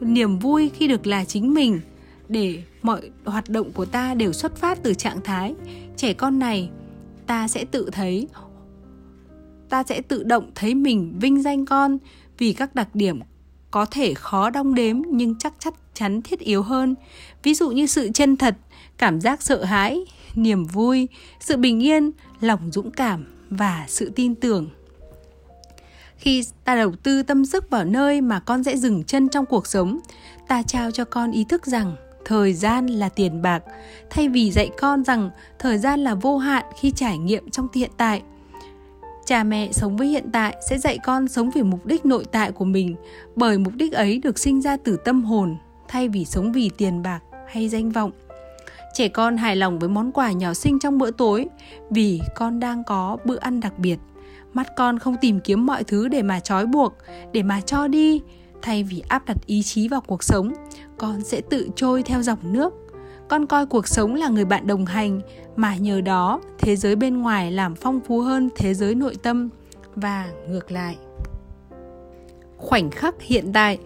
niềm 0.00 0.38
vui 0.38 0.70
khi 0.74 0.88
được 0.88 1.06
là 1.06 1.24
chính 1.24 1.54
mình, 1.54 1.80
để 2.28 2.62
mọi 2.82 3.10
hoạt 3.24 3.48
động 3.48 3.72
của 3.72 3.84
ta 3.84 4.14
đều 4.14 4.32
xuất 4.32 4.56
phát 4.56 4.82
từ 4.82 4.94
trạng 4.94 5.20
thái 5.24 5.54
trẻ 5.96 6.12
con 6.12 6.38
này, 6.38 6.70
ta 7.26 7.48
sẽ 7.48 7.64
tự 7.64 7.90
thấy, 7.92 8.28
ta 9.68 9.82
sẽ 9.82 10.02
tự 10.02 10.22
động 10.22 10.50
thấy 10.54 10.74
mình 10.74 11.14
vinh 11.20 11.42
danh 11.42 11.66
con 11.66 11.98
vì 12.38 12.52
các 12.52 12.74
đặc 12.74 12.88
điểm 12.94 13.20
có 13.70 13.84
thể 13.84 14.14
khó 14.14 14.50
đong 14.50 14.74
đếm 14.74 15.02
nhưng 15.06 15.38
chắc 15.38 15.54
chắn 15.58 15.72
chắn 15.94 16.22
thiết 16.22 16.38
yếu 16.40 16.62
hơn. 16.62 16.94
Ví 17.42 17.54
dụ 17.54 17.70
như 17.70 17.86
sự 17.86 18.10
chân 18.14 18.36
thật, 18.36 18.56
cảm 18.98 19.20
giác 19.20 19.42
sợ 19.42 19.64
hãi, 19.64 20.00
niềm 20.34 20.64
vui, 20.64 21.08
sự 21.40 21.56
bình 21.56 21.82
yên, 21.82 22.10
lòng 22.40 22.60
dũng 22.72 22.90
cảm 22.90 23.24
và 23.50 23.84
sự 23.88 24.12
tin 24.14 24.34
tưởng. 24.34 24.70
Khi 26.16 26.44
ta 26.64 26.74
đầu 26.74 26.92
tư 27.02 27.22
tâm 27.22 27.44
sức 27.44 27.70
vào 27.70 27.84
nơi 27.84 28.20
mà 28.20 28.40
con 28.40 28.64
sẽ 28.64 28.76
dừng 28.76 29.04
chân 29.04 29.28
trong 29.28 29.46
cuộc 29.46 29.66
sống, 29.66 29.98
ta 30.48 30.62
trao 30.62 30.90
cho 30.90 31.04
con 31.04 31.30
ý 31.30 31.44
thức 31.44 31.66
rằng 31.66 31.96
thời 32.24 32.54
gian 32.54 32.86
là 32.86 33.08
tiền 33.08 33.42
bạc, 33.42 33.62
thay 34.10 34.28
vì 34.28 34.50
dạy 34.50 34.70
con 34.78 35.04
rằng 35.04 35.30
thời 35.58 35.78
gian 35.78 36.00
là 36.00 36.14
vô 36.14 36.38
hạn 36.38 36.64
khi 36.80 36.90
trải 36.90 37.18
nghiệm 37.18 37.50
trong 37.50 37.68
hiện 37.74 37.90
tại. 37.96 38.22
Cha 39.26 39.44
mẹ 39.44 39.72
sống 39.72 39.96
với 39.96 40.08
hiện 40.08 40.30
tại 40.32 40.56
sẽ 40.68 40.78
dạy 40.78 40.98
con 41.04 41.28
sống 41.28 41.50
vì 41.50 41.62
mục 41.62 41.86
đích 41.86 42.06
nội 42.06 42.24
tại 42.32 42.52
của 42.52 42.64
mình, 42.64 42.96
bởi 43.36 43.58
mục 43.58 43.72
đích 43.76 43.92
ấy 43.92 44.18
được 44.18 44.38
sinh 44.38 44.60
ra 44.60 44.76
từ 44.76 44.96
tâm 45.04 45.24
hồn 45.24 45.56
thay 45.90 46.08
vì 46.08 46.24
sống 46.24 46.52
vì 46.52 46.70
tiền 46.76 47.02
bạc 47.02 47.20
hay 47.48 47.68
danh 47.68 47.90
vọng. 47.90 48.10
Trẻ 48.94 49.08
con 49.08 49.36
hài 49.36 49.56
lòng 49.56 49.78
với 49.78 49.88
món 49.88 50.12
quà 50.12 50.32
nhỏ 50.32 50.54
xinh 50.54 50.78
trong 50.78 50.98
bữa 50.98 51.10
tối 51.10 51.46
vì 51.90 52.20
con 52.34 52.60
đang 52.60 52.84
có 52.84 53.16
bữa 53.24 53.36
ăn 53.36 53.60
đặc 53.60 53.78
biệt. 53.78 53.98
Mắt 54.52 54.66
con 54.76 54.98
không 54.98 55.16
tìm 55.20 55.40
kiếm 55.40 55.66
mọi 55.66 55.84
thứ 55.84 56.08
để 56.08 56.22
mà 56.22 56.40
trói 56.40 56.66
buộc, 56.66 56.94
để 57.32 57.42
mà 57.42 57.60
cho 57.60 57.88
đi. 57.88 58.22
Thay 58.62 58.82
vì 58.82 59.02
áp 59.08 59.26
đặt 59.26 59.36
ý 59.46 59.62
chí 59.62 59.88
vào 59.88 60.00
cuộc 60.00 60.22
sống, 60.22 60.52
con 60.98 61.22
sẽ 61.22 61.40
tự 61.40 61.68
trôi 61.76 62.02
theo 62.02 62.22
dòng 62.22 62.38
nước. 62.42 62.74
Con 63.28 63.46
coi 63.46 63.66
cuộc 63.66 63.88
sống 63.88 64.14
là 64.14 64.28
người 64.28 64.44
bạn 64.44 64.66
đồng 64.66 64.86
hành, 64.86 65.20
mà 65.56 65.76
nhờ 65.76 66.00
đó 66.00 66.40
thế 66.58 66.76
giới 66.76 66.96
bên 66.96 67.22
ngoài 67.22 67.52
làm 67.52 67.74
phong 67.74 68.00
phú 68.00 68.20
hơn 68.20 68.48
thế 68.56 68.74
giới 68.74 68.94
nội 68.94 69.14
tâm. 69.22 69.48
Và 69.94 70.30
ngược 70.48 70.72
lại. 70.72 70.96
Khoảnh 72.56 72.90
khắc 72.90 73.22
hiện 73.22 73.52
tại 73.52 73.78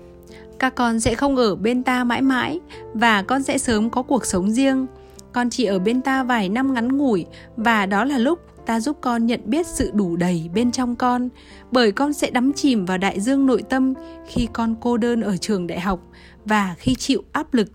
các 0.59 0.75
con 0.75 1.01
sẽ 1.01 1.15
không 1.15 1.37
ở 1.37 1.57
bên 1.57 1.83
ta 1.83 2.05
mãi 2.05 2.23
mãi 2.23 2.61
và 2.95 3.23
con 3.23 3.43
sẽ 3.43 3.59
sớm 3.59 3.91
có 3.91 4.03
cuộc 4.03 4.27
sống 4.27 4.51
riêng. 4.51 4.87
Con 5.33 5.51
chỉ 5.51 5.65
ở 5.65 5.79
bên 5.79 6.03
ta 6.03 6.25
vài 6.25 6.49
năm 6.49 6.75
ngắn 6.75 6.99
ngủi 6.99 7.27
và 7.57 7.87
đó 7.87 8.05
là 8.05 8.19
lúc 8.19 8.39
ta 8.67 8.81
giúp 8.81 8.99
con 9.01 9.27
nhận 9.27 9.41
biết 9.45 9.67
sự 9.67 9.91
đủ 9.95 10.17
đầy 10.17 10.51
bên 10.55 10.73
trong 10.73 10.97
con, 10.97 11.29
bởi 11.71 11.93
con 11.93 12.13
sẽ 12.13 12.31
đắm 12.31 12.53
chìm 12.53 12.85
vào 12.85 12.99
đại 12.99 13.21
dương 13.21 13.47
nội 13.47 13.63
tâm 13.63 13.95
khi 14.27 14.49
con 14.53 14.75
cô 14.81 14.97
đơn 14.97 15.21
ở 15.21 15.37
trường 15.37 15.67
đại 15.67 15.81
học 15.81 16.01
và 16.45 16.75
khi 16.79 16.95
chịu 16.95 17.23
áp 17.33 17.55
lực 17.55 17.69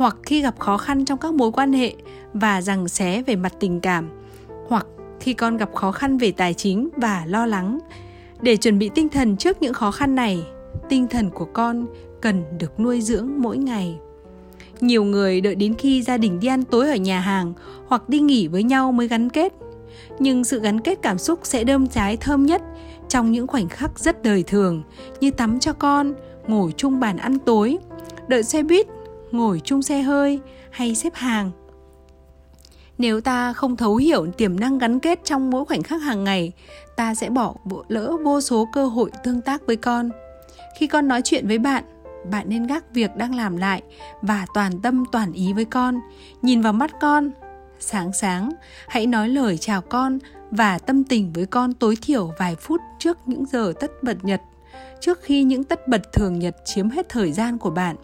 hoặc 0.00 0.16
khi 0.22 0.42
gặp 0.42 0.58
khó 0.58 0.78
khăn 0.78 1.04
trong 1.04 1.18
các 1.18 1.34
mối 1.34 1.52
quan 1.52 1.72
hệ 1.72 1.94
và 2.32 2.62
rằng 2.62 2.88
xé 2.88 3.22
về 3.22 3.36
mặt 3.36 3.52
tình 3.60 3.80
cảm, 3.80 4.08
hoặc 4.68 4.86
khi 5.20 5.32
con 5.32 5.56
gặp 5.56 5.74
khó 5.74 5.92
khăn 5.92 6.18
về 6.18 6.32
tài 6.32 6.54
chính 6.54 6.88
và 6.96 7.24
lo 7.26 7.46
lắng. 7.46 7.78
Để 8.40 8.56
chuẩn 8.56 8.78
bị 8.78 8.90
tinh 8.94 9.08
thần 9.08 9.36
trước 9.36 9.62
những 9.62 9.74
khó 9.74 9.90
khăn 9.90 10.14
này, 10.14 10.42
tinh 10.88 11.08
thần 11.08 11.30
của 11.30 11.44
con 11.44 11.86
cần 12.22 12.44
được 12.58 12.80
nuôi 12.80 13.00
dưỡng 13.00 13.30
mỗi 13.36 13.58
ngày. 13.58 13.98
Nhiều 14.80 15.04
người 15.04 15.40
đợi 15.40 15.54
đến 15.54 15.74
khi 15.74 16.02
gia 16.02 16.16
đình 16.16 16.40
đi 16.40 16.48
ăn 16.48 16.64
tối 16.64 16.88
ở 16.88 16.96
nhà 16.96 17.20
hàng 17.20 17.52
hoặc 17.86 18.08
đi 18.08 18.20
nghỉ 18.20 18.48
với 18.48 18.62
nhau 18.62 18.92
mới 18.92 19.08
gắn 19.08 19.30
kết. 19.30 19.52
Nhưng 20.18 20.44
sự 20.44 20.60
gắn 20.60 20.80
kết 20.80 20.98
cảm 21.02 21.18
xúc 21.18 21.40
sẽ 21.42 21.64
đơm 21.64 21.86
trái 21.86 22.16
thơm 22.16 22.46
nhất 22.46 22.62
trong 23.08 23.32
những 23.32 23.46
khoảnh 23.46 23.68
khắc 23.68 23.98
rất 23.98 24.22
đời 24.22 24.42
thường 24.42 24.82
như 25.20 25.30
tắm 25.30 25.60
cho 25.60 25.72
con, 25.72 26.14
ngồi 26.46 26.72
chung 26.76 27.00
bàn 27.00 27.16
ăn 27.16 27.38
tối, 27.38 27.78
đợi 28.28 28.42
xe 28.42 28.62
buýt, 28.62 28.86
ngồi 29.30 29.60
chung 29.64 29.82
xe 29.82 30.02
hơi 30.02 30.40
hay 30.70 30.94
xếp 30.94 31.14
hàng. 31.14 31.50
Nếu 32.98 33.20
ta 33.20 33.52
không 33.52 33.76
thấu 33.76 33.96
hiểu 33.96 34.26
tiềm 34.26 34.60
năng 34.60 34.78
gắn 34.78 35.00
kết 35.00 35.20
trong 35.24 35.50
mỗi 35.50 35.64
khoảnh 35.64 35.82
khắc 35.82 36.02
hàng 36.02 36.24
ngày, 36.24 36.52
ta 36.96 37.14
sẽ 37.14 37.30
bỏ 37.30 37.54
lỡ 37.88 38.16
vô 38.24 38.40
số 38.40 38.68
cơ 38.72 38.86
hội 38.86 39.10
tương 39.24 39.40
tác 39.40 39.66
với 39.66 39.76
con. 39.76 40.10
Khi 40.78 40.86
con 40.86 41.08
nói 41.08 41.20
chuyện 41.24 41.48
với 41.48 41.58
bạn 41.58 41.84
bạn 42.30 42.48
nên 42.48 42.66
gác 42.66 42.94
việc 42.94 43.16
đang 43.16 43.34
làm 43.34 43.56
lại 43.56 43.82
và 44.22 44.46
toàn 44.54 44.80
tâm 44.82 45.04
toàn 45.12 45.32
ý 45.32 45.52
với 45.52 45.64
con. 45.64 46.00
Nhìn 46.42 46.60
vào 46.60 46.72
mắt 46.72 46.90
con, 47.00 47.30
sáng 47.78 48.12
sáng, 48.12 48.50
hãy 48.88 49.06
nói 49.06 49.28
lời 49.28 49.58
chào 49.58 49.80
con 49.80 50.18
và 50.50 50.78
tâm 50.78 51.04
tình 51.04 51.32
với 51.32 51.46
con 51.46 51.74
tối 51.74 51.96
thiểu 52.02 52.32
vài 52.38 52.56
phút 52.56 52.80
trước 52.98 53.18
những 53.26 53.46
giờ 53.46 53.72
tất 53.80 54.02
bật 54.02 54.24
nhật, 54.24 54.40
trước 55.00 55.18
khi 55.22 55.42
những 55.42 55.64
tất 55.64 55.88
bật 55.88 56.12
thường 56.12 56.38
nhật 56.38 56.56
chiếm 56.64 56.90
hết 56.90 57.08
thời 57.08 57.32
gian 57.32 57.58
của 57.58 57.70
bạn. 57.70 57.96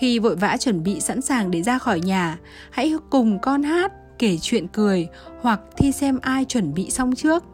Khi 0.00 0.18
vội 0.18 0.36
vã 0.36 0.56
chuẩn 0.56 0.82
bị 0.82 1.00
sẵn 1.00 1.22
sàng 1.22 1.50
để 1.50 1.62
ra 1.62 1.78
khỏi 1.78 2.00
nhà, 2.00 2.38
hãy 2.70 2.94
cùng 3.10 3.38
con 3.38 3.62
hát, 3.62 3.92
kể 4.18 4.38
chuyện 4.40 4.68
cười 4.68 5.08
hoặc 5.40 5.60
thi 5.76 5.92
xem 5.92 6.18
ai 6.22 6.44
chuẩn 6.44 6.74
bị 6.74 6.90
xong 6.90 7.14
trước. 7.14 7.44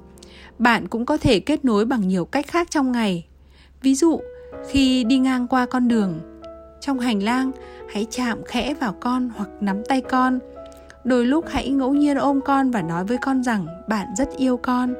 Bạn 0.58 0.88
cũng 0.88 1.06
có 1.06 1.16
thể 1.16 1.40
kết 1.40 1.64
nối 1.64 1.84
bằng 1.84 2.08
nhiều 2.08 2.24
cách 2.24 2.46
khác 2.48 2.70
trong 2.70 2.92
ngày. 2.92 3.26
Ví 3.82 3.94
dụ 3.94 4.20
khi 4.68 5.04
đi 5.04 5.18
ngang 5.18 5.46
qua 5.46 5.66
con 5.66 5.88
đường. 5.88 6.20
Trong 6.80 6.98
hành 6.98 7.22
lang, 7.22 7.50
hãy 7.92 8.06
chạm 8.10 8.38
khẽ 8.46 8.74
vào 8.74 8.94
con 9.00 9.30
hoặc 9.36 9.48
nắm 9.60 9.82
tay 9.88 10.00
con. 10.00 10.38
Đôi 11.04 11.26
lúc 11.26 11.44
hãy 11.48 11.70
ngẫu 11.70 11.94
nhiên 11.94 12.16
ôm 12.16 12.40
con 12.44 12.70
và 12.70 12.82
nói 12.82 13.04
với 13.04 13.18
con 13.22 13.42
rằng, 13.42 13.66
bạn 13.88 14.06
rất 14.18 14.28
yêu 14.36 14.56
con. 14.56 14.94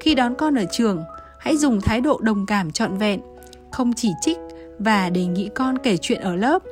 Khi 0.00 0.14
đón 0.14 0.34
con 0.34 0.54
ở 0.54 0.64
trường, 0.70 1.02
hãy 1.38 1.56
dùng 1.56 1.80
thái 1.80 2.00
độ 2.00 2.18
đồng 2.22 2.46
cảm 2.46 2.70
trọn 2.70 2.96
vẹn, 2.96 3.20
không 3.72 3.92
chỉ 3.96 4.10
trích 4.20 4.38
và 4.78 5.10
đề 5.10 5.26
nghị 5.26 5.48
con 5.54 5.78
kể 5.78 5.96
chuyện 5.96 6.20
ở 6.20 6.36
lớp. 6.36 6.62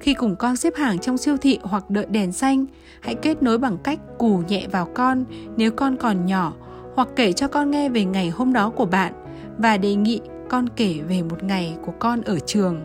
Khi 0.00 0.14
cùng 0.14 0.36
con 0.36 0.56
xếp 0.56 0.74
hàng 0.76 0.98
trong 0.98 1.18
siêu 1.18 1.36
thị 1.36 1.58
hoặc 1.62 1.90
đợi 1.90 2.06
đèn 2.06 2.32
xanh, 2.32 2.66
hãy 3.00 3.14
kết 3.14 3.42
nối 3.42 3.58
bằng 3.58 3.78
cách 3.78 3.98
cù 4.18 4.42
nhẹ 4.48 4.66
vào 4.72 4.88
con 4.94 5.24
nếu 5.56 5.70
con 5.70 5.96
còn 5.96 6.26
nhỏ, 6.26 6.52
hoặc 6.94 7.08
kể 7.16 7.32
cho 7.32 7.48
con 7.48 7.70
nghe 7.70 7.88
về 7.88 8.04
ngày 8.04 8.30
hôm 8.30 8.52
đó 8.52 8.70
của 8.70 8.86
bạn 8.86 9.12
và 9.58 9.76
đề 9.76 9.94
nghị 9.94 10.20
con 10.48 10.68
kể 10.68 11.00
về 11.08 11.22
một 11.22 11.42
ngày 11.42 11.76
của 11.82 11.92
con 11.98 12.22
ở 12.22 12.38
trường. 12.38 12.82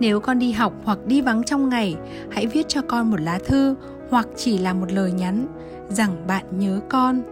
Nếu 0.00 0.20
con 0.20 0.38
đi 0.38 0.52
học 0.52 0.72
hoặc 0.84 0.98
đi 1.06 1.20
vắng 1.20 1.42
trong 1.42 1.68
ngày, 1.68 1.96
hãy 2.30 2.46
viết 2.46 2.68
cho 2.68 2.82
con 2.82 3.10
một 3.10 3.20
lá 3.20 3.38
thư 3.46 3.74
hoặc 4.10 4.28
chỉ 4.36 4.58
là 4.58 4.72
một 4.72 4.92
lời 4.92 5.12
nhắn 5.12 5.46
rằng 5.88 6.26
bạn 6.26 6.44
nhớ 6.50 6.80
con. 6.88 7.22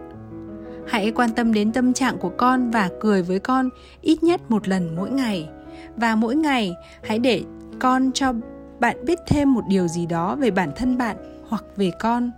Hãy 0.87 1.11
quan 1.11 1.29
tâm 1.29 1.53
đến 1.53 1.71
tâm 1.71 1.93
trạng 1.93 2.17
của 2.17 2.31
con 2.37 2.71
và 2.71 2.89
cười 2.99 3.21
với 3.21 3.39
con 3.39 3.69
ít 4.01 4.23
nhất 4.23 4.41
một 4.49 4.67
lần 4.67 4.95
mỗi 4.95 5.11
ngày. 5.11 5.49
Và 5.95 6.15
mỗi 6.15 6.35
ngày, 6.35 6.75
hãy 7.03 7.19
để 7.19 7.43
con 7.79 8.11
cho 8.11 8.33
bạn 8.79 9.05
biết 9.05 9.19
thêm 9.27 9.53
một 9.53 9.63
điều 9.67 9.87
gì 9.87 10.05
đó 10.05 10.35
về 10.35 10.51
bản 10.51 10.71
thân 10.75 10.97
bạn 10.97 11.17
hoặc 11.47 11.63
về 11.75 11.91
con. 11.99 12.31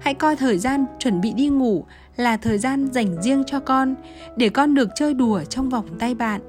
Hãy 0.00 0.14
coi 0.14 0.36
thời 0.36 0.58
gian 0.58 0.84
chuẩn 0.98 1.20
bị 1.20 1.32
đi 1.32 1.48
ngủ 1.48 1.84
là 2.16 2.36
thời 2.36 2.58
gian 2.58 2.88
dành 2.92 3.22
riêng 3.22 3.44
cho 3.46 3.60
con, 3.60 3.94
để 4.36 4.48
con 4.48 4.74
được 4.74 4.88
chơi 4.94 5.14
đùa 5.14 5.40
trong 5.44 5.68
vòng 5.68 5.86
tay 5.98 6.14
bạn. 6.14 6.40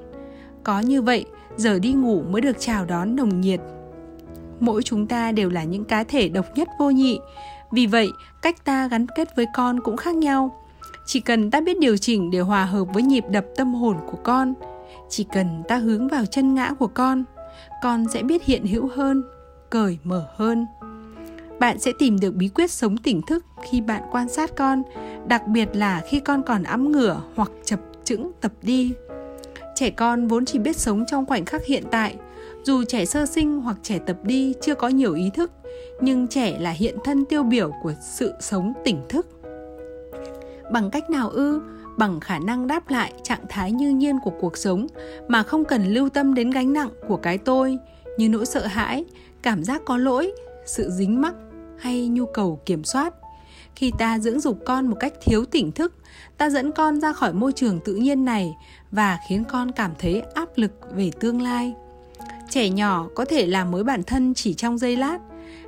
Có 0.63 0.79
như 0.79 1.01
vậy, 1.01 1.25
giờ 1.57 1.79
đi 1.79 1.93
ngủ 1.93 2.23
mới 2.29 2.41
được 2.41 2.55
chào 2.59 2.85
đón 2.85 3.15
nồng 3.15 3.41
nhiệt. 3.41 3.59
Mỗi 4.59 4.83
chúng 4.83 5.07
ta 5.07 5.31
đều 5.31 5.49
là 5.49 5.63
những 5.63 5.85
cá 5.85 6.03
thể 6.03 6.29
độc 6.29 6.45
nhất 6.55 6.67
vô 6.79 6.89
nhị. 6.89 7.19
Vì 7.71 7.85
vậy, 7.87 8.11
cách 8.41 8.65
ta 8.65 8.87
gắn 8.87 9.05
kết 9.15 9.35
với 9.35 9.45
con 9.53 9.79
cũng 9.79 9.97
khác 9.97 10.15
nhau. 10.15 10.57
Chỉ 11.05 11.19
cần 11.19 11.51
ta 11.51 11.61
biết 11.61 11.79
điều 11.79 11.97
chỉnh 11.97 12.31
để 12.31 12.39
hòa 12.39 12.65
hợp 12.65 12.85
với 12.93 13.03
nhịp 13.03 13.23
đập 13.29 13.45
tâm 13.55 13.73
hồn 13.73 13.97
của 14.11 14.17
con, 14.23 14.53
chỉ 15.09 15.25
cần 15.33 15.63
ta 15.67 15.77
hướng 15.77 16.07
vào 16.07 16.25
chân 16.25 16.53
ngã 16.55 16.73
của 16.73 16.87
con 16.87 17.23
con 17.81 18.07
sẽ 18.07 18.23
biết 18.23 18.43
hiện 18.45 18.65
hữu 18.65 18.89
hơn, 18.95 19.23
cởi 19.69 19.97
mở 20.03 20.27
hơn 20.35 20.65
bạn 21.61 21.79
sẽ 21.79 21.91
tìm 21.99 22.19
được 22.19 22.35
bí 22.35 22.47
quyết 22.47 22.71
sống 22.71 22.97
tỉnh 22.97 23.21
thức 23.21 23.45
khi 23.69 23.81
bạn 23.81 24.03
quan 24.11 24.29
sát 24.29 24.55
con, 24.55 24.83
đặc 25.27 25.47
biệt 25.47 25.69
là 25.73 26.01
khi 26.07 26.19
con 26.19 26.43
còn 26.43 26.63
ấm 26.63 26.91
ngửa 26.91 27.21
hoặc 27.35 27.51
chập 27.63 27.79
chững 28.03 28.31
tập 28.41 28.51
đi. 28.61 28.93
Trẻ 29.75 29.89
con 29.89 30.27
vốn 30.27 30.45
chỉ 30.45 30.59
biết 30.59 30.77
sống 30.77 31.03
trong 31.07 31.25
khoảnh 31.25 31.45
khắc 31.45 31.65
hiện 31.65 31.83
tại, 31.91 32.15
dù 32.63 32.83
trẻ 32.83 33.05
sơ 33.05 33.25
sinh 33.25 33.61
hoặc 33.61 33.77
trẻ 33.83 33.99
tập 34.05 34.17
đi 34.23 34.53
chưa 34.61 34.75
có 34.75 34.87
nhiều 34.87 35.13
ý 35.13 35.29
thức, 35.33 35.51
nhưng 36.01 36.27
trẻ 36.27 36.57
là 36.59 36.71
hiện 36.71 36.95
thân 37.03 37.25
tiêu 37.25 37.43
biểu 37.43 37.71
của 37.83 37.93
sự 38.01 38.33
sống 38.39 38.73
tỉnh 38.85 39.01
thức. 39.09 39.27
Bằng 40.71 40.91
cách 40.91 41.09
nào 41.09 41.29
ư? 41.29 41.61
Bằng 41.97 42.19
khả 42.19 42.39
năng 42.39 42.67
đáp 42.67 42.89
lại 42.89 43.13
trạng 43.23 43.45
thái 43.49 43.71
như 43.71 43.89
nhiên 43.89 44.19
của 44.23 44.33
cuộc 44.41 44.57
sống 44.57 44.87
mà 45.27 45.43
không 45.43 45.65
cần 45.65 45.93
lưu 45.93 46.09
tâm 46.09 46.33
đến 46.33 46.49
gánh 46.49 46.73
nặng 46.73 46.89
của 47.07 47.17
cái 47.17 47.37
tôi 47.37 47.77
như 48.17 48.29
nỗi 48.29 48.45
sợ 48.45 48.65
hãi, 48.65 49.05
cảm 49.41 49.63
giác 49.63 49.81
có 49.85 49.97
lỗi, 49.97 50.31
sự 50.65 50.89
dính 50.89 51.21
mắc 51.21 51.35
hay 51.81 52.07
nhu 52.07 52.25
cầu 52.25 52.59
kiểm 52.65 52.83
soát. 52.83 53.13
Khi 53.75 53.91
ta 53.97 54.19
dưỡng 54.19 54.39
dục 54.39 54.59
con 54.65 54.87
một 54.87 54.97
cách 54.99 55.13
thiếu 55.21 55.45
tỉnh 55.45 55.71
thức, 55.71 55.93
ta 56.37 56.49
dẫn 56.49 56.71
con 56.71 57.01
ra 57.01 57.13
khỏi 57.13 57.33
môi 57.33 57.53
trường 57.53 57.79
tự 57.79 57.95
nhiên 57.95 58.25
này 58.25 58.57
và 58.91 59.19
khiến 59.29 59.43
con 59.49 59.71
cảm 59.71 59.91
thấy 59.99 60.21
áp 60.33 60.49
lực 60.55 60.71
về 60.95 61.11
tương 61.19 61.41
lai. 61.41 61.73
Trẻ 62.49 62.69
nhỏ 62.69 63.07
có 63.15 63.25
thể 63.25 63.45
làm 63.45 63.71
mới 63.71 63.83
bản 63.83 64.03
thân 64.03 64.33
chỉ 64.33 64.53
trong 64.53 64.77
giây 64.77 64.97
lát. 64.97 65.17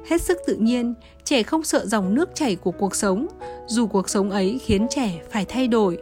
Hết 0.10 0.22
sức 0.22 0.38
tự 0.48 0.56
nhiên, 0.56 0.94
trẻ 1.24 1.44
không 1.44 1.64
sợ 1.64 1.86
dòng 1.86 2.16
nước 2.16 2.30
chảy 2.36 2.56
của 2.56 2.72
cuộc 2.72 2.96
sống, 2.96 3.28
dù 3.68 3.88
cuộc 3.88 4.10
sống 4.10 4.32
ấy 4.32 4.60
khiến 4.66 4.88
trẻ 4.90 5.22
phải 5.32 5.46
thay 5.46 5.68
đổi. 5.68 5.98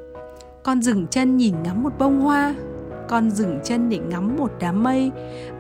Con 0.64 0.82
dừng 0.82 1.08
chân 1.08 1.38
nhìn 1.38 1.64
ngắm 1.64 1.84
một 1.84 1.94
bông 2.00 2.22
hoa, 2.22 2.56
con 3.10 3.32
dừng 3.32 3.60
chân 3.64 3.90
để 3.90 3.98
ngắm 3.98 4.36
một 4.38 4.52
đám 4.60 4.84
mây 4.84 5.12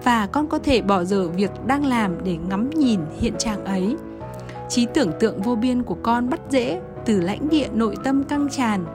và 0.03 0.27
con 0.27 0.47
có 0.47 0.59
thể 0.59 0.81
bỏ 0.81 1.03
dở 1.03 1.27
việc 1.27 1.51
đang 1.67 1.85
làm 1.85 2.23
để 2.23 2.37
ngắm 2.49 2.69
nhìn 2.69 2.99
hiện 3.19 3.33
trạng 3.37 3.65
ấy 3.65 3.95
trí 4.71 4.87
tưởng 4.93 5.11
tượng 5.19 5.41
vô 5.41 5.55
biên 5.55 5.83
của 5.83 5.97
con 6.03 6.29
bắt 6.29 6.39
dễ 6.49 6.81
từ 7.05 7.21
lãnh 7.21 7.49
địa 7.49 7.67
nội 7.73 7.95
tâm 8.03 8.23
căng 8.23 8.49
tràn. 8.49 8.85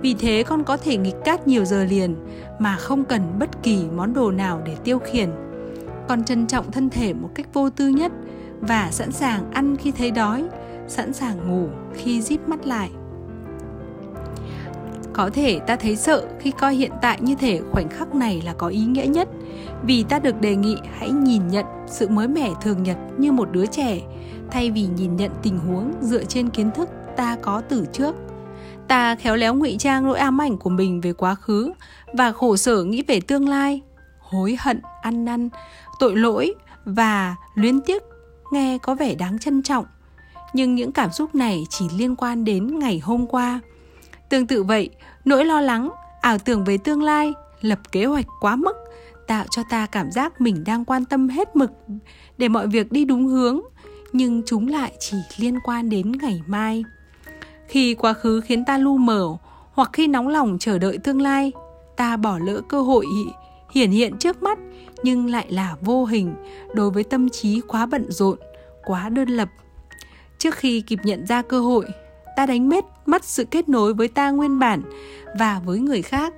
Vì 0.00 0.14
thế 0.14 0.44
con 0.46 0.64
có 0.64 0.76
thể 0.76 0.96
nghịch 0.96 1.24
cát 1.24 1.46
nhiều 1.46 1.64
giờ 1.64 1.84
liền, 1.84 2.16
mà 2.58 2.76
không 2.76 3.04
cần 3.04 3.22
bất 3.38 3.62
kỳ 3.62 3.84
món 3.96 4.14
đồ 4.14 4.30
nào 4.30 4.62
để 4.66 4.76
tiêu 4.84 4.98
khiển. 4.98 5.30
Con 6.08 6.24
trân 6.24 6.46
trọng 6.46 6.70
thân 6.70 6.90
thể 6.90 7.14
một 7.14 7.30
cách 7.34 7.46
vô 7.52 7.70
tư 7.70 7.88
nhất 7.88 8.12
và 8.60 8.88
sẵn 8.90 9.12
sàng 9.12 9.50
ăn 9.52 9.76
khi 9.76 9.90
thấy 9.90 10.10
đói, 10.10 10.44
sẵn 10.88 11.12
sàng 11.12 11.48
ngủ 11.48 11.68
khi 11.94 12.22
díp 12.22 12.48
mắt 12.48 12.66
lại 12.66 12.90
có 15.14 15.30
thể 15.34 15.60
ta 15.66 15.76
thấy 15.76 15.96
sợ 15.96 16.26
khi 16.40 16.50
coi 16.50 16.74
hiện 16.74 16.92
tại 17.02 17.18
như 17.20 17.34
thể 17.34 17.60
khoảnh 17.72 17.88
khắc 17.88 18.14
này 18.14 18.42
là 18.44 18.54
có 18.58 18.68
ý 18.68 18.84
nghĩa 18.84 19.06
nhất. 19.06 19.28
Vì 19.82 20.02
ta 20.02 20.18
được 20.18 20.40
đề 20.40 20.56
nghị 20.56 20.76
hãy 20.98 21.10
nhìn 21.10 21.48
nhận 21.48 21.66
sự 21.86 22.08
mới 22.08 22.28
mẻ 22.28 22.50
thường 22.62 22.82
nhật 22.82 22.96
như 23.18 23.32
một 23.32 23.50
đứa 23.52 23.66
trẻ. 23.66 24.00
Thay 24.50 24.70
vì 24.70 24.86
nhìn 24.96 25.16
nhận 25.16 25.30
tình 25.42 25.58
huống 25.58 25.92
dựa 26.00 26.24
trên 26.24 26.50
kiến 26.50 26.70
thức 26.70 26.88
ta 27.16 27.36
có 27.42 27.62
từ 27.68 27.86
trước. 27.92 28.14
Ta 28.88 29.16
khéo 29.16 29.36
léo 29.36 29.54
ngụy 29.54 29.76
trang 29.78 30.04
nỗi 30.04 30.18
ám 30.18 30.40
ảnh 30.40 30.58
của 30.58 30.70
mình 30.70 31.00
về 31.00 31.12
quá 31.12 31.34
khứ 31.34 31.72
và 32.12 32.32
khổ 32.32 32.56
sở 32.56 32.84
nghĩ 32.84 33.02
về 33.06 33.20
tương 33.20 33.48
lai. 33.48 33.80
Hối 34.20 34.56
hận, 34.60 34.80
ăn 35.02 35.24
năn, 35.24 35.48
tội 35.98 36.16
lỗi 36.16 36.54
và 36.84 37.36
luyến 37.54 37.80
tiếc 37.80 38.02
nghe 38.52 38.78
có 38.78 38.94
vẻ 38.94 39.14
đáng 39.14 39.38
trân 39.38 39.62
trọng. 39.62 39.84
Nhưng 40.52 40.74
những 40.74 40.92
cảm 40.92 41.12
xúc 41.12 41.34
này 41.34 41.64
chỉ 41.70 41.84
liên 41.96 42.16
quan 42.16 42.44
đến 42.44 42.78
ngày 42.78 42.98
hôm 42.98 43.26
qua 43.26 43.60
tương 44.28 44.46
tự 44.46 44.62
vậy, 44.62 44.90
nỗi 45.24 45.44
lo 45.44 45.60
lắng, 45.60 45.90
ảo 46.20 46.38
tưởng 46.38 46.64
về 46.64 46.78
tương 46.78 47.02
lai, 47.02 47.32
lập 47.60 47.78
kế 47.92 48.04
hoạch 48.04 48.26
quá 48.40 48.56
mức, 48.56 48.76
tạo 49.26 49.44
cho 49.50 49.62
ta 49.70 49.86
cảm 49.86 50.10
giác 50.10 50.40
mình 50.40 50.64
đang 50.66 50.84
quan 50.84 51.04
tâm 51.04 51.28
hết 51.28 51.56
mực 51.56 51.70
để 52.38 52.48
mọi 52.48 52.66
việc 52.66 52.92
đi 52.92 53.04
đúng 53.04 53.26
hướng, 53.26 53.60
nhưng 54.12 54.42
chúng 54.46 54.68
lại 54.68 54.92
chỉ 55.00 55.16
liên 55.38 55.58
quan 55.60 55.90
đến 55.90 56.12
ngày 56.12 56.40
mai. 56.46 56.84
Khi 57.68 57.94
quá 57.94 58.12
khứ 58.12 58.40
khiến 58.40 58.64
ta 58.64 58.78
lu 58.78 58.96
mờ, 58.96 59.36
hoặc 59.72 59.90
khi 59.92 60.06
nóng 60.06 60.28
lòng 60.28 60.56
chờ 60.60 60.78
đợi 60.78 60.98
tương 60.98 61.22
lai, 61.22 61.52
ta 61.96 62.16
bỏ 62.16 62.38
lỡ 62.38 62.60
cơ 62.68 62.82
hội 62.82 63.06
hiển 63.70 63.90
hiện 63.90 64.16
trước 64.18 64.42
mắt, 64.42 64.58
nhưng 65.02 65.30
lại 65.30 65.46
là 65.50 65.76
vô 65.80 66.04
hình, 66.04 66.34
đối 66.74 66.90
với 66.90 67.04
tâm 67.04 67.28
trí 67.28 67.60
quá 67.60 67.86
bận 67.86 68.06
rộn, 68.08 68.38
quá 68.84 69.08
đơn 69.08 69.28
lập. 69.28 69.48
Trước 70.38 70.54
khi 70.54 70.80
kịp 70.80 70.98
nhận 71.02 71.26
ra 71.26 71.42
cơ 71.42 71.60
hội 71.60 71.84
ta 72.36 72.46
đánh 72.46 72.68
mất 72.68 72.84
mất 73.06 73.24
sự 73.24 73.44
kết 73.44 73.68
nối 73.68 73.94
với 73.94 74.08
ta 74.08 74.30
nguyên 74.30 74.58
bản 74.58 74.82
và 75.38 75.60
với 75.64 75.78
người 75.78 76.02
khác. 76.02 76.34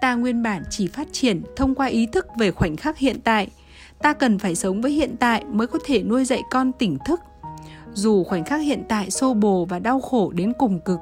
Ta 0.00 0.14
nguyên 0.14 0.42
bản 0.42 0.62
chỉ 0.70 0.88
phát 0.88 1.08
triển 1.12 1.42
thông 1.56 1.74
qua 1.74 1.86
ý 1.86 2.06
thức 2.06 2.26
về 2.38 2.50
khoảnh 2.50 2.76
khắc 2.76 2.98
hiện 2.98 3.20
tại. 3.24 3.48
Ta 4.02 4.12
cần 4.12 4.38
phải 4.38 4.54
sống 4.54 4.80
với 4.80 4.92
hiện 4.92 5.16
tại 5.16 5.44
mới 5.44 5.66
có 5.66 5.78
thể 5.84 6.02
nuôi 6.02 6.24
dạy 6.24 6.42
con 6.50 6.72
tỉnh 6.72 6.98
thức. 7.06 7.20
Dù 7.92 8.24
khoảnh 8.24 8.44
khắc 8.44 8.60
hiện 8.60 8.82
tại 8.88 9.10
xô 9.10 9.34
bồ 9.34 9.64
và 9.64 9.78
đau 9.78 10.00
khổ 10.00 10.30
đến 10.30 10.52
cùng 10.58 10.80
cực, 10.80 11.00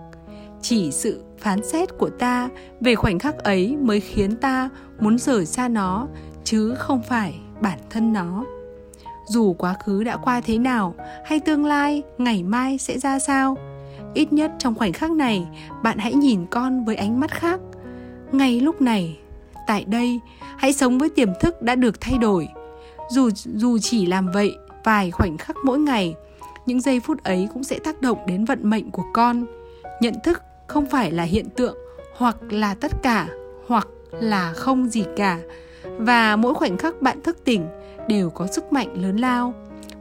chỉ 0.63 0.93
sự 0.93 1.23
phán 1.39 1.65
xét 1.65 1.89
của 1.99 2.11
ta 2.11 2.49
về 2.81 2.95
khoảnh 2.95 3.19
khắc 3.19 3.39
ấy 3.39 3.77
mới 3.81 4.01
khiến 4.01 4.37
ta 4.37 4.69
muốn 5.01 5.19
rời 5.19 5.47
xa 5.47 5.69
nó, 5.69 6.09
chứ 6.45 6.75
không 6.79 7.03
phải 7.03 7.35
bản 7.61 7.79
thân 7.91 8.13
nó. 8.13 8.45
Dù 9.29 9.55
quá 9.55 9.75
khứ 9.85 10.05
đã 10.05 10.17
qua 10.17 10.41
thế 10.41 10.59
nào, 10.59 10.95
hay 11.25 11.41
tương 11.41 11.65
lai, 11.65 12.03
ngày 12.19 12.43
mai 12.43 12.79
sẽ 12.79 12.99
ra 12.99 13.19
sao? 13.19 13.57
Ít 14.15 14.33
nhất 14.33 14.53
trong 14.59 14.75
khoảnh 14.75 14.93
khắc 14.93 15.11
này, 15.11 15.47
bạn 15.83 15.99
hãy 15.99 16.15
nhìn 16.15 16.47
con 16.47 16.85
với 16.85 16.97
ánh 16.97 17.21
mắt 17.21 17.31
khác. 17.31 17.61
Ngay 18.33 18.61
lúc 18.61 18.81
này, 18.81 19.19
tại 19.67 19.85
đây, 19.85 20.21
hãy 20.57 20.73
sống 20.73 20.99
với 20.99 21.09
tiềm 21.09 21.29
thức 21.41 21.63
đã 21.63 21.75
được 21.75 22.01
thay 22.01 22.19
đổi. 22.19 22.49
Dù 23.11 23.31
dù 23.35 23.79
chỉ 23.79 24.07
làm 24.07 24.31
vậy, 24.33 24.57
vài 24.85 25.11
khoảnh 25.11 25.39
khắc 25.39 25.57
mỗi 25.65 25.79
ngày, 25.79 26.15
những 26.67 26.81
giây 26.81 27.01
phút 27.01 27.25
ấy 27.25 27.49
cũng 27.55 27.65
sẽ 27.65 27.79
tác 27.79 28.01
động 28.01 28.19
đến 28.27 28.45
vận 28.45 28.71
mệnh 28.71 28.91
của 28.91 29.05
con. 29.13 29.47
Nhận 30.01 30.15
thức 30.25 30.43
không 30.67 30.87
phải 30.87 31.11
là 31.11 31.23
hiện 31.23 31.51
tượng, 31.51 31.77
hoặc 32.17 32.37
là 32.51 32.75
tất 32.75 32.93
cả, 33.03 33.29
hoặc 33.67 33.89
là 34.11 34.53
không 34.53 34.89
gì 34.89 35.05
cả. 35.17 35.39
Và 35.99 36.37
mỗi 36.37 36.55
khoảnh 36.55 36.77
khắc 36.77 37.03
bạn 37.03 37.23
thức 37.23 37.45
tỉnh 37.45 37.67
đều 38.09 38.31
có 38.31 38.47
sức 38.47 38.73
mạnh 38.73 39.03
lớn 39.03 39.17
lao. 39.17 39.55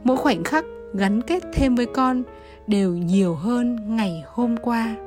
Mỗi 0.04 0.16
khoảnh 0.16 0.44
khắc 0.44 0.64
gắn 0.94 1.22
kết 1.22 1.42
thêm 1.54 1.74
với 1.74 1.86
con 1.86 2.22
đều 2.66 2.92
nhiều 2.92 3.34
hơn 3.34 3.96
ngày 3.96 4.24
hôm 4.26 4.56
qua. 4.56 5.05